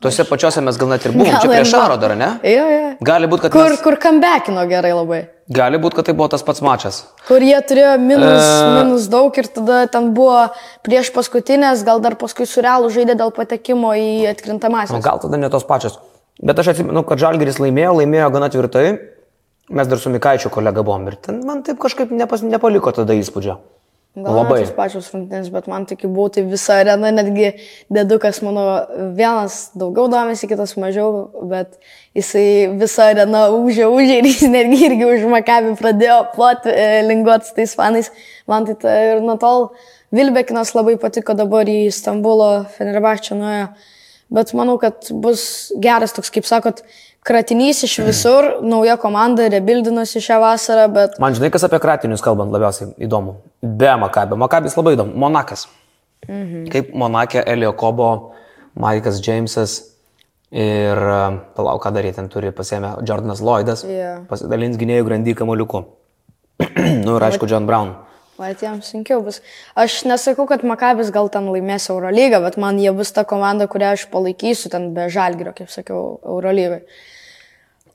Tuose 0.00 0.24
pačiose 0.24 0.62
mes 0.64 0.78
gal 0.80 0.88
net 0.88 1.04
ir 1.04 1.12
buvom, 1.12 1.28
Gal 1.28 1.42
čia 1.42 1.48
ir 1.50 1.58
prieš 1.58 1.72
buvo. 1.74 1.82
Aro 1.84 1.96
dar, 2.00 2.14
ne? 2.16 2.28
Jo, 2.48 2.62
jo. 2.72 2.84
Gali 3.04 3.28
būti, 3.28 3.42
kad, 3.44 3.52
Kur, 3.52 3.66
mes, 3.68 3.80
kur 3.84 3.96
kambekino 4.00 4.62
gerai 4.70 4.92
labai. 4.96 5.18
gali 5.52 5.76
būt, 5.82 5.92
kad 5.98 6.06
tai 6.08 6.14
buvo 6.16 6.28
tas 6.32 6.42
pats 6.46 6.62
mačas. 6.64 7.02
Kur 7.28 7.44
jie 7.44 7.58
turėjo 7.68 7.98
minus, 8.00 8.46
E. 8.48 8.70
minus 8.80 9.08
daug 9.12 9.36
ir 9.36 9.48
tada 9.52 9.82
ten 9.92 10.14
buvo 10.16 10.46
prieš 10.86 11.10
paskutinės, 11.12 11.84
gal 11.84 12.00
dar 12.00 12.16
paskui 12.16 12.46
surelų 12.48 12.88
žaidė 12.96 13.18
dėl 13.20 13.30
patekimo 13.36 13.92
į 13.92 14.06
Nu, 14.24 14.30
atkrintamąsias. 14.32 15.04
gal 15.04 15.20
tada 15.20 15.36
ne 15.36 15.50
tos 15.52 15.64
pačios. 15.68 15.98
Bet 16.42 16.56
aš 16.58 16.72
atsimenu, 16.72 17.04
kad 17.04 17.20
Žalgiris 17.20 17.60
laimėjo, 17.60 17.98
laimėjo 18.00 18.30
gana 18.32 18.48
tvirtai. 18.48 18.86
Mes 19.68 19.86
dar 19.86 19.98
su 20.00 20.08
Mikaičiu 20.10 20.48
kolega 20.50 20.82
buvom 20.82 21.04
ir 21.12 21.14
ten 21.20 21.44
man 21.44 21.60
taip 21.62 21.76
kažkaip 21.78 22.10
nepas, 22.10 22.40
nepaliko 22.42 22.90
tada 22.96 23.12
įspūdžio. 23.12 23.58
Gal 24.16 24.34
Labai. 24.34 24.64
tos 24.64 24.72
pačios 24.74 25.06
rungtynės, 25.14 25.52
bet 25.54 25.68
man 25.70 25.84
tik 25.86 26.00
buvo 26.02 26.24
tai 26.34 26.42
visa 26.42 26.80
arena, 26.82 27.12
netgi 27.14 27.52
dedukas 27.94 28.40
mano 28.42 28.64
vienas 29.14 29.68
daugiau 29.78 30.08
domisi, 30.10 30.48
kitas 30.50 30.74
mažiau, 30.82 31.28
bet 31.46 31.76
jisai 32.18 32.72
visą 32.80 33.06
areną 33.12 33.44
užė, 33.54 33.86
užė 33.86 34.16
ir 34.18 34.26
jis 34.26 34.42
netgi 34.50 34.80
irgi 34.88 35.06
už 35.12 35.28
makabį 35.30 35.76
pradėjo 35.78 36.18
ploti, 36.34 36.74
e, 36.74 37.04
linguoti 37.06 37.52
su 37.52 37.54
tais 37.60 37.76
fanais. 37.78 38.10
Man 38.50 38.66
tai 38.66 38.74
ta, 38.82 38.96
ir 39.12 39.22
nuo 39.22 39.38
tol 39.38 39.68
Vilbekinas 40.10 40.74
labai 40.74 40.96
patiko 40.98 41.38
dabar 41.38 41.70
į 41.70 41.84
Stambulo 41.94 42.50
Fenerbahčio 42.74 43.38
nuėjo, 43.38 43.68
bet 44.30 44.52
manau, 44.56 44.78
kad 44.80 45.10
bus 45.22 45.72
geras 45.82 46.14
toks, 46.16 46.30
kaip 46.34 46.46
sakot, 46.48 46.82
kratinys 47.26 47.82
iš 47.84 47.98
visur, 48.06 48.48
nauja 48.64 48.96
komanda, 49.00 49.48
rebildinosi 49.52 50.22
šią 50.24 50.38
vasarą, 50.40 50.86
bet 50.94 51.18
Man 51.20 51.36
žinai, 51.36 51.50
kas 51.52 51.66
apie 51.68 51.80
kratinius 51.82 52.24
kalbant 52.24 52.52
labiausiai 52.54 52.94
įdomu. 53.04 53.36
Be 53.62 53.92
Makabio. 54.00 54.38
Makabis 54.40 54.76
labai 54.78 54.96
įdomu. 54.96 55.16
Monakas. 55.20 55.66
Mhm. 56.28 56.66
Kaip 56.72 56.92
Monakė 56.96 57.44
Elio 57.46 57.72
Kobo, 57.72 58.10
Maikas 58.80 59.20
Jamesas 59.24 59.78
ir, 60.50 60.96
e, 60.96 61.22
palauk, 61.56 61.82
ką 61.82 61.92
daryti, 61.94 62.16
ten 62.16 62.28
turi 62.28 62.52
pasiemę 62.52 62.96
Jordanas 63.06 63.40
Lloydas, 63.40 63.84
Jo. 63.84 64.24
pasidalins 64.28 64.76
gynėjų 64.76 65.04
grandy 65.04 65.34
kamoliuku. 65.34 65.84
nu 67.06 67.16
ir 67.16 67.22
aišku, 67.28 67.48
John 67.48 67.66
Brown. 67.66 67.94
Bet 68.40 68.62
jiems 68.64 68.88
sunkiau 68.94 69.20
bus. 69.24 69.42
Aš 69.76 70.00
nesakau, 70.08 70.46
kad 70.48 70.64
Makabis 70.64 71.12
gal 71.12 71.28
ten 71.32 71.50
laimės 71.52 71.90
Eurolygą, 71.92 72.40
bet 72.46 72.56
man 72.62 72.78
jie 72.80 72.92
bus 72.96 73.12
ta 73.12 73.26
komanda, 73.28 73.68
kurią 73.68 73.94
aš 73.96 74.06
palaikysiu 74.12 74.72
ten 74.72 74.90
be 74.96 75.10
Žalgirio, 75.12 75.52
kaip 75.56 75.68
sakiau, 75.72 76.14
Eurolygai. 76.24 76.80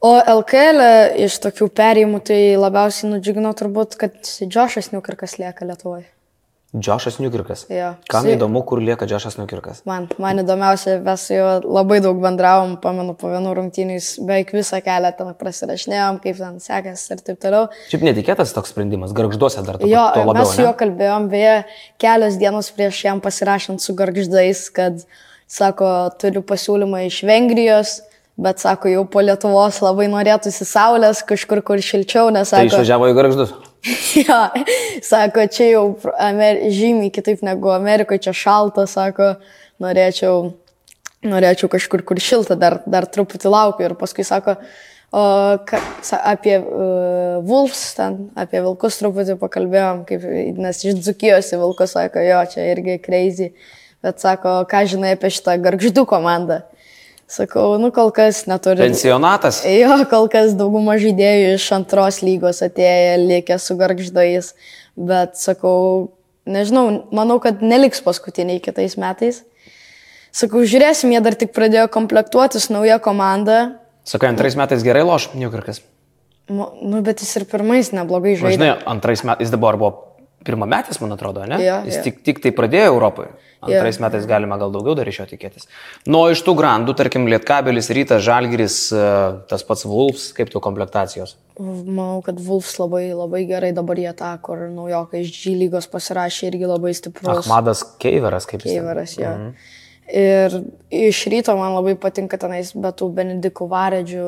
O 0.05 0.11
LKL 0.19 0.83
iš 1.25 1.39
tokių 1.41 1.71
perėjimų 1.73 2.19
tai 2.29 2.39
labiausiai 2.61 3.09
nudžiugino 3.15 3.55
turbūt, 3.57 3.97
kad 3.97 4.19
Džošas 4.21 4.91
Niukarkas 4.93 5.39
lieka 5.41 5.65
Lietuvoje. 5.65 6.05
Džošas 6.75 7.19
Nukirkas. 7.23 7.65
Jo. 7.71 7.93
Kam 8.11 8.23
Si- 8.25 8.33
įdomu, 8.35 8.61
kur 8.67 8.79
lieka 8.83 9.05
Džošas 9.07 9.37
Nukirkas? 9.39 9.81
Man, 9.87 10.07
man 10.19 10.41
įdomiausia, 10.43 10.97
mes 11.03 11.21
su 11.27 11.33
juo 11.37 11.61
labai 11.63 12.01
daug 12.03 12.19
bendravom, 12.19 12.75
pamenu, 12.83 13.13
po 13.15 13.27
vienų 13.31 13.53
rungtynės 13.55 14.09
beveik 14.19 14.51
visą 14.51 14.81
kelią 14.83 15.13
ten 15.17 15.33
prasirašinėjom, 15.39 16.19
kaip 16.23 16.37
ten 16.41 16.59
sekasi 16.59 17.13
ir 17.15 17.21
taip 17.29 17.39
toliau. 17.39 17.69
Šiaip 17.91 18.03
netikėtas 18.09 18.51
toks 18.53 18.73
sprendimas, 18.75 19.13
garžduose 19.15 19.63
dar 19.65 19.77
to, 19.79 19.87
Jo, 19.87 20.09
to 20.13 20.25
labiau. 20.25 20.33
mes 20.41 20.55
su 20.55 20.61
juo 20.65 20.73
Ne? 20.73 20.79
kalbėjom, 20.81 21.29
beje, 21.31 21.55
kelios 21.97 22.35
dienos 22.37 22.71
prieš 22.75 23.03
jam 23.05 23.21
pasirašant 23.21 23.79
su 23.79 23.93
garždais, 23.95 24.69
kad, 24.75 24.99
sako, 25.47 26.09
turiu 26.19 26.41
pasiūlymą 26.43 27.05
iš 27.07 27.21
Vengrijos, 27.23 28.01
bet, 28.37 28.59
sako, 28.59 28.89
jau 28.91 29.05
po 29.07 29.19
Lietuvos 29.23 29.79
labai 29.79 30.07
norėtųsi 30.11 30.65
saulės, 30.67 31.23
kažkur, 31.23 31.61
kur 31.63 31.77
šilčiau, 31.77 32.31
nes, 32.33 32.49
Tai 32.49 32.65
sako, 32.67 32.73
išvažiavo 32.81 33.07
į 33.11 33.15
garždus. 33.15 33.53
jo, 34.25 34.39
sako, 35.03 35.45
čia 35.51 35.69
jau 35.69 35.85
Amer 36.21 36.63
žymiai 36.73 37.11
kitaip 37.13 37.43
negu 37.45 37.69
Amerikoje, 37.73 38.23
čia 38.27 38.33
šalta, 38.33 38.87
sako, 38.89 39.35
norėčiau, 39.83 40.49
norėčiau 41.25 41.69
kažkur, 41.71 42.05
kur 42.07 42.21
šilta, 42.21 42.57
dar, 42.59 42.79
dar 42.89 43.05
truputį 43.09 43.51
laukiu. 43.51 43.85
Ir 43.85 43.95
paskui 43.99 44.25
sako, 44.25 44.57
o, 45.11 45.23
ka, 45.69 45.81
sa, 46.05 46.21
apie 46.33 46.57
uh, 46.61 47.41
Wolfs, 47.45 47.87
ten, 47.99 48.29
apie 48.39 48.63
vilkus 48.65 48.99
truputį 49.01 49.37
pakalbėjom, 49.41 50.05
kaip, 50.09 50.25
nes 50.65 50.85
iš 50.85 50.97
Dzukijos 51.03 51.53
į 51.53 51.61
vilkus 51.61 51.93
sako, 51.97 52.23
jo, 52.25 52.41
čia 52.53 52.69
irgi 52.73 52.97
crazy, 53.05 53.51
bet 54.05 54.23
sako, 54.23 54.63
ką 54.71 54.85
žinai 54.95 55.13
apie 55.17 55.33
šitą 55.33 55.59
garždų 55.61 56.07
komandą. 56.09 56.63
Sakau, 57.27 57.79
nu 57.81 57.89
kol 57.89 58.11
kas 58.13 58.43
neturiu. 58.45 58.83
Pensionatas. 58.85 59.63
Jo, 59.65 59.95
kol 60.11 60.27
kas 60.29 60.53
dauguma 60.57 60.93
žaidėjų 61.01 61.55
iš 61.57 61.65
antros 61.73 62.19
lygos 62.21 62.61
atėję, 62.61 63.15
likę 63.23 63.57
su 63.59 63.73
garždais, 63.79 64.51
bet 64.93 65.33
sakau, 65.41 66.11
nežinau, 66.45 67.07
manau, 67.15 67.39
kad 67.41 67.63
neliks 67.65 68.03
paskutiniai 68.05 68.61
kitais 68.61 68.93
metais. 69.01 69.41
Sakau, 70.35 70.61
žiūrėsim, 70.67 71.15
jie 71.15 71.21
dar 71.25 71.33
tik 71.39 71.53
pradėjo 71.55 71.87
komplektuotis 71.89 72.69
nauja 72.69 72.99
komanda. 73.01 73.79
Sakai, 74.05 74.29
antrais 74.29 74.53
metais 74.59 74.83
gerai 74.85 75.01
loš 75.07 75.31
Nukirkas. 75.33 75.81
Mu- 76.51 76.75
Nu, 76.85 77.01
bet 77.01 77.23
jis 77.23 77.31
ir 77.39 77.45
pirmais 77.49 77.89
neblogai 77.89 78.35
žaidė. 78.37 78.53
Žinai, 78.59 78.71
antrais 78.85 79.23
metais, 79.25 79.49
dabar 79.49 79.79
buvo 79.81 80.13
pirmametis, 80.45 80.99
man 81.03 81.15
atrodo, 81.15 81.43
ne? 81.49 81.57
Jo, 81.63 81.81
jis 81.87 81.99
jo. 81.99 82.03
tik, 82.07 82.21
tik 82.25 82.41
tai 82.43 82.53
pradėjo 82.55 82.93
Europoje. 82.93 83.33
Antrais 83.65 83.97
Jo. 83.97 84.03
metais 84.05 84.27
galima 84.29 84.59
gal 84.61 84.69
daugiau 84.69 84.93
dar 84.97 85.07
iš 85.09 85.19
jo 85.23 85.25
tikėtis. 85.31 85.65
Nu, 86.05 86.19
iš 86.29 86.43
tų 86.45 86.53
grandų, 86.59 86.93
tarkim, 86.99 87.25
Lietkabelis, 87.31 87.89
Rytas, 87.97 88.21
Žalgiris, 88.21 88.75
e, 88.93 89.05
tas 89.49 89.63
pats 89.65 89.87
Vulfs, 89.89 90.27
kaip 90.37 90.51
tų 90.53 90.61
komplektacijos. 90.61 91.33
Manau, 91.57 92.19
kad 92.25 92.37
Wolfs 92.45 92.75
labai, 92.77 93.07
labai 93.17 93.45
gerai 93.49 93.71
dabar 93.73 93.97
jie 93.97 94.11
tą, 94.17 94.35
kur 94.45 94.67
naujokai 94.69 95.23
iš 95.25 95.31
G 95.39 95.55
lygos 95.63 95.89
pasirašė 95.89 96.51
irgi 96.51 96.69
labai 96.69 96.93
stiprus. 96.93 97.41
Ahmadas 97.41 97.81
Keiveras, 98.03 98.45
kaip 98.45 98.61
jis. 98.61 98.69
ten. 98.69 98.83
Keivaras, 98.83 99.17
jo. 99.17 99.33
Mhm. 99.33 99.73
Ir 100.05 100.53
iš 100.93 101.23
ryto 101.33 101.55
man 101.57 101.73
labai 101.73 101.95
patinka 101.97 102.37
tenais, 102.37 102.69
bet 102.77 102.99
tų 102.99 103.07
Benedikų 103.17 103.65
varedžių, 103.71 104.25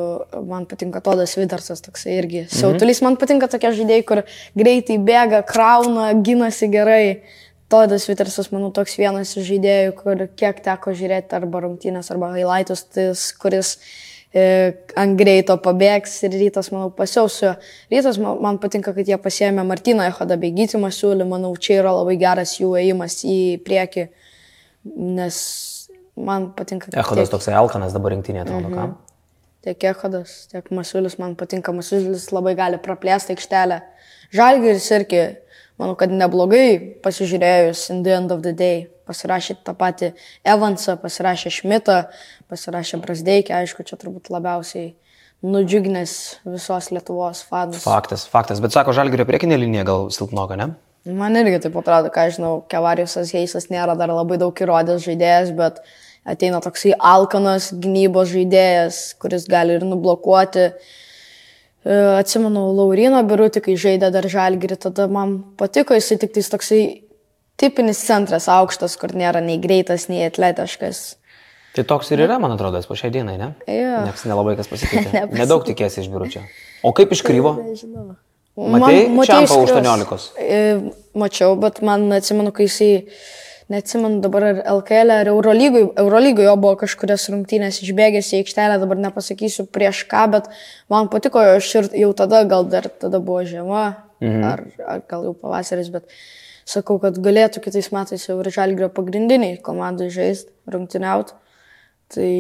man 0.50 0.66
patinka 0.66 1.04
Todas 1.06 1.36
Vidarsas 1.38 1.86
toksai 1.86 2.16
irgi. 2.18 2.42
Mhm. 2.48 2.56
Siautulys 2.58 3.04
man 3.06 3.18
patinka 3.22 3.50
tokie 3.52 3.70
žaidėjai, 3.78 4.06
kur 4.10 4.24
greitai 4.58 4.98
bėga, 4.98 5.44
krauna, 5.46 6.10
ginasi 6.26 6.72
gerai. 6.74 7.22
Todas 7.70 8.08
Vidarsas, 8.10 8.50
manau, 8.50 8.72
toks 8.74 8.98
vienas 8.98 9.36
iš 9.38 9.46
žaidėjų, 9.52 9.94
kur 10.02 10.26
kiek 10.40 10.64
teko 10.66 10.96
žiūrėti 10.98 11.36
arba 11.38 11.62
rungtynės, 11.68 12.10
arba 12.14 12.32
highlightus, 12.34 12.86
tas, 12.96 13.30
kuris 13.38 13.76
e, 14.34 14.72
ant 14.98 15.18
greito 15.20 15.60
pabėgs 15.62 16.16
ir 16.24 16.38
rytas, 16.42 16.72
manau, 16.74 16.90
pasiausiu. 16.96 17.54
Rytas 17.92 18.18
man, 18.24 18.58
patinka, 18.64 18.96
kad 18.96 19.12
jie 19.12 19.20
pasiemė 19.22 19.68
Martyną 19.68 20.08
Ehodą 20.10 20.40
bei 20.42 20.56
gytimą 20.56 20.90
siūlį, 20.96 21.28
manau, 21.28 21.52
čia 21.60 21.84
yra 21.84 21.92
labai 22.00 22.16
geras 22.18 22.56
jų 22.58 22.72
ėjimas 22.80 23.20
į 23.28 23.38
priekį, 23.68 24.08
nes 24.96 25.90
man 26.16 26.52
patinka. 26.54 26.88
Ehodas 26.94 27.28
tiek- 27.28 27.34
toksai 27.36 27.54
Alkanas 27.54 27.94
dabar 27.94 28.12
rinktinė, 28.12 28.46
atrodo, 28.46 28.70
Mhm. 28.70 28.74
kam. 28.76 28.98
Tiek 29.64 29.80
Ehodas, 29.84 30.48
tiek 30.52 30.70
Masiulis 30.72 31.18
man 31.20 31.36
patinka, 31.36 31.72
Masiulis 31.74 32.30
labai 32.32 32.56
gali 32.56 32.78
praplėsti 32.78 33.36
aikštelę. 33.36 33.82
Žalgiris 34.34 34.90
irgi 34.92 35.38
manau, 35.80 35.96
kad 35.98 36.10
neblogai 36.10 37.00
pasižiūrėjus 37.02 37.90
in 37.90 38.04
the 38.04 38.12
end 38.12 38.32
of 38.32 38.42
the 38.42 38.54
day. 38.54 38.88
Pasirašė 39.08 39.58
tą 39.64 39.74
patį 39.74 40.14
Evansą, 40.46 40.98
pasirašė 40.98 41.50
Šmitą, 41.50 42.08
pasirašė 42.52 43.00
Brasdeikį, 43.02 43.52
aišku, 43.56 43.86
čia 43.86 43.96
turbūt 43.96 44.30
labiausiai 44.30 44.96
nudžiuginęs 45.44 46.38
visos 46.46 46.90
Lietuvos 46.92 47.44
fanus. 47.44 47.84
Faktas, 47.84 48.26
faktas. 48.28 48.60
Bet 48.60 48.72
sako, 48.72 48.92
žalgerio 48.92 49.26
priekinė 49.26 49.58
linija 49.60 49.86
gal 49.86 50.10
silpnoka, 50.10 50.58
ne? 50.58 50.76
Man 51.08 51.38
irgi 51.40 51.62
taip 51.64 51.78
atrodo, 51.80 52.12
ką 52.12 52.28
žinau, 52.36 52.54
Kevarijusas 52.72 53.32
Heisas 53.36 53.70
nėra 53.72 53.96
dar 54.00 54.12
labai 54.12 54.40
daug 54.42 54.56
įrodęs 54.56 55.06
žaidėjas, 55.06 55.54
bet 55.56 55.80
ateina 56.28 56.60
toksai 56.64 56.94
alkanas 57.00 57.70
gynybos 57.72 58.32
žaidėjas, 58.34 59.02
kuris 59.22 59.48
gali 59.48 59.78
ir 59.78 59.86
nublokuoti. 59.88 60.66
E, 61.88 62.00
Atsimenu, 62.18 62.66
Laurino 62.76 63.22
Birutį, 63.28 63.64
kai 63.70 63.78
žaidė 63.80 64.12
dar 64.12 64.28
žalgirį, 64.32 64.80
tada 64.88 65.08
man 65.12 65.40
patiko, 65.60 65.96
jisai 65.96 66.20
tik 66.24 66.36
tais 66.36 66.52
toksai 66.52 66.82
tipinis 67.58 68.04
centras 68.04 68.50
aukštas, 68.52 69.00
kur 69.00 69.16
nėra 69.16 69.40
nei 69.44 69.62
greitas, 69.64 70.10
nei 70.12 70.28
atletiškas. 70.28 71.06
Tai 71.78 71.84
toks 71.86 72.10
ir 72.12 72.24
yra, 72.26 72.40
man 72.42 72.56
atrodo, 72.56 72.82
po 72.90 72.96
šiai 72.98 73.14
dienai, 73.14 73.38
ne? 73.38 73.52
Jo. 73.70 74.00
Nes 74.08 74.24
nelabai 74.28 74.56
kas 74.60 74.70
pasikeitė. 74.72 75.28
Nedaug 75.42 75.66
tikėsi 75.68 76.02
iš 76.04 76.12
biuručio. 76.12 76.42
O 76.84 76.94
kaip 76.98 77.14
iš 77.14 77.22
kryvo? 77.26 77.54
Nežinau. 77.62 78.16
Matei 78.58 79.06
už 79.06 79.30
18? 79.30 80.34
E, 80.42 80.80
Mačiau, 81.14 81.56
bet 81.62 81.82
man 81.86 82.10
atsimenu, 82.14 82.50
kai 82.56 82.66
jisai, 82.66 83.06
neatsimenu 83.70 84.22
dabar 84.24 84.48
ar 84.50 84.62
LKL 84.80 85.14
ar 85.14 85.30
Eurolygui, 85.30 85.84
Eurolygui 86.02 86.48
jo 86.48 86.56
buvo 86.58 86.74
kažkurias 86.82 87.28
rungtynės 87.30 87.82
išbėgęs 87.86 88.32
į 88.34 88.42
aikštelę, 88.42 88.80
dabar 88.82 89.02
nepasakysiu 89.04 89.68
prieš 89.70 90.02
ką, 90.10 90.26
bet 90.34 90.50
man 90.94 91.12
patiko, 91.14 91.44
aš 91.58 91.70
ir 91.82 91.92
jau 92.02 92.12
tada, 92.18 92.42
gal 92.50 92.66
dar 92.72 92.90
tada 92.90 93.22
buvo 93.22 93.44
žiema, 93.46 93.86
mhm. 94.24 94.44
ar, 94.50 94.66
ar 94.96 95.06
gal 95.10 95.30
jau 95.30 95.36
pavasaris, 95.38 95.94
bet 95.94 96.10
sakau, 96.68 96.98
kad 97.04 97.22
galėtų 97.22 97.62
kitais 97.68 97.92
metais 97.94 98.26
jau 98.26 98.40
ir 98.42 98.52
žalgrio 98.54 98.90
pagrindiniai 98.94 99.62
komandai 99.64 100.10
žaisti, 100.14 100.50
rungtyniauti. 100.74 101.38
Tai 102.16 102.34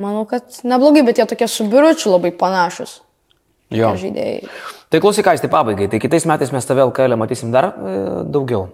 manau, 0.00 0.26
kad 0.26 0.62
neblogai, 0.64 1.04
bet 1.06 1.20
jie 1.20 1.26
tokie 1.28 1.48
su 1.48 1.68
biuručiu 1.70 2.16
labai 2.16 2.32
panašus. 2.34 3.00
Jo. 3.72 3.92
Žaidėjai. 4.00 4.48
Tai 4.92 5.00
klausyk, 5.00 5.24
tai 5.24 5.48
pabaigai. 5.48 5.88
Tai 5.88 5.98
kitais 6.02 6.26
metais 6.28 6.50
mes 6.52 6.66
tave 6.68 6.84
LKL 6.84 7.16
matysim 7.16 7.52
dar 7.54 7.70
e, 7.72 7.92
daugiau. 8.28 8.66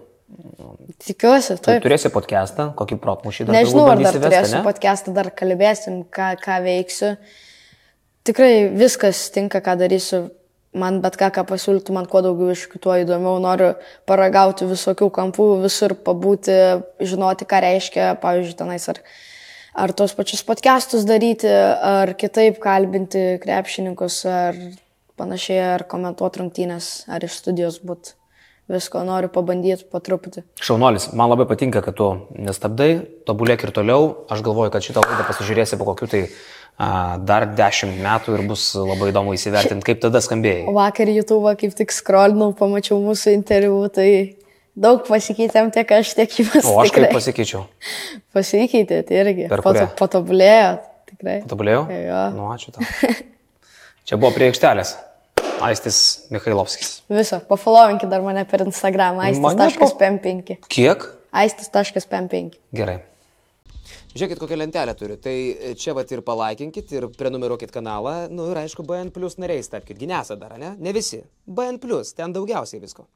Tikiuosi, 0.98 1.54
Tai 1.60 1.76
taip. 1.76 1.84
turėsi 1.84 2.10
podcastą, 2.10 2.72
kokį 2.78 2.96
protmušį 2.98 3.44
dar 3.46 3.54
Nežinau, 3.54 3.84
ar 3.86 4.00
dar 4.00 4.16
vesti, 4.16 4.22
turėsiu 4.24 4.56
ne? 4.56 4.62
podcastą, 4.66 5.12
dar 5.14 5.28
kalbėsim, 5.38 6.00
ką, 6.10 6.32
ką 6.42 6.56
veiksiu. 6.64 7.12
Tikrai 8.26 8.66
viskas 8.74 9.28
tinka, 9.34 9.60
ką 9.62 9.76
darysiu. 9.78 10.24
Man 10.78 10.98
bet 11.04 11.14
ką, 11.16 11.30
ką 11.32 11.46
pasiūlytų, 11.48 11.94
man 11.96 12.10
kuo 12.10 12.20
daugiau 12.26 12.50
iš 12.52 12.66
kitų 12.72 12.98
įdomiau. 13.04 13.38
Noriu 13.40 13.70
paragauti 14.10 14.66
visokių 14.68 15.08
kampų, 15.14 15.46
visur 15.62 15.94
pabūti, 16.04 16.58
žinoti, 16.98 17.46
ką 17.48 17.62
reiškia, 17.64 18.10
pavyzdžiui, 18.20 18.58
tenais 18.58 18.90
ar, 18.90 19.00
ar 19.86 19.94
tos 19.96 20.18
pačius 20.18 20.42
podcastus 20.44 21.06
daryti, 21.08 21.48
ar 21.48 22.12
kitaip 22.18 22.58
kalbinti 22.62 23.38
krepšininkus, 23.46 24.20
ar 24.28 24.60
panašiai, 25.18 25.74
ar 25.74 25.84
komentuoti 25.90 26.42
rungtynės, 26.42 26.92
ar 27.10 27.26
iš 27.26 27.40
studijos 27.42 27.82
būt. 27.84 28.14
Visko 28.68 29.00
noriu 29.00 29.30
pabandyti 29.32 29.86
po 29.88 29.96
truputį. 30.04 30.42
Šaunuolis, 30.60 31.06
man 31.16 31.30
labai 31.30 31.46
patinka, 31.48 31.80
kad 31.80 31.96
tu 31.96 32.08
nestabdai, 32.36 32.90
tobulėk 33.24 33.64
ir 33.64 33.72
toliau. 33.72 34.10
Aš 34.28 34.42
galvoju, 34.44 34.72
kad 34.74 34.84
šitą 34.84 35.04
laidą 35.06 35.24
pasižiūrėsi 35.24 35.78
po 35.80 35.86
kokiu 35.88 36.08
tai 36.12 36.20
a, 36.76 37.16
dar 37.16 37.46
dešimt 37.56 37.96
metų 38.04 38.36
ir 38.36 38.42
bus 38.50 38.66
labai 38.76 39.08
įdomu 39.08 39.32
įsivertinti, 39.38 39.86
kaip 39.88 40.02
tada 40.04 40.20
skambėjai. 40.20 40.66
Vakar 40.76 41.08
YouTube 41.08 41.54
kaip 41.62 41.78
tik 41.80 41.96
scrollinau, 41.96 42.50
pamačiau 42.60 43.00
mūsų 43.06 43.38
interviu, 43.38 43.80
tai 43.88 44.10
daug 44.76 45.00
pasikeitėm 45.08 45.72
tiek 45.72 45.96
aš, 46.02 46.12
tiek 46.20 46.38
jūs. 46.42 46.60
O 46.68 46.76
aš 46.84 46.92
kaip 46.92 47.00
tikrai. 47.00 47.16
pasikeičiau. 47.16 47.64
Pasikeitė, 48.36 49.00
tai 49.08 49.20
irgi. 49.24 49.48
Per 49.48 49.64
kurią? 49.64 49.88
Patobulėjo, 49.96 50.70
tikrai. 51.14 51.40
Tobulėjau? 51.48 51.86
Jo. 52.04 52.22
Nu, 52.36 52.52
ačiū 52.52 52.76
tau. 52.76 52.84
Čia 54.08 54.20
buvo 54.20 54.36
prie 54.36 54.52
aikštelės. 54.52 54.98
Aistis 55.64 55.98
Mikhailovskis. 56.30 57.02
Viso, 57.10 57.40
pafollowinkit 57.48 58.10
dar 58.10 58.22
mane 58.24 58.44
per 58.48 58.62
Instagram, 58.66 59.18
Mane 59.18 59.68
aistis.pm5. 59.68 60.58
Kiek? 60.70 61.06
aistis.pm5. 61.32 62.58
Gerai. 62.74 62.98
Žiūrėkit, 64.18 64.40
kokią 64.40 64.56
lentelę 64.58 64.94
turiu. 64.98 65.18
Tai 65.20 65.34
čia 65.78 65.92
vat 65.94 66.10
ir 66.10 66.22
palaikinkit, 66.26 66.90
ir 66.96 67.06
prenumeruokit 67.14 67.70
kanalą. 67.70 68.14
Nu 68.32 68.48
ir 68.50 68.58
aišku, 68.64 68.82
BN 68.86 69.12
Plus 69.14 69.36
nariais 69.38 69.68
tapkite. 69.70 69.98
Ginesa 70.00 70.34
dar, 70.40 70.56
ne? 70.58 70.72
Ne 70.80 70.94
visi. 70.96 71.20
BN 71.46 71.78
Plus, 71.82 72.14
ten 72.16 72.32
daugiausiai 72.34 72.80
visko. 72.82 73.06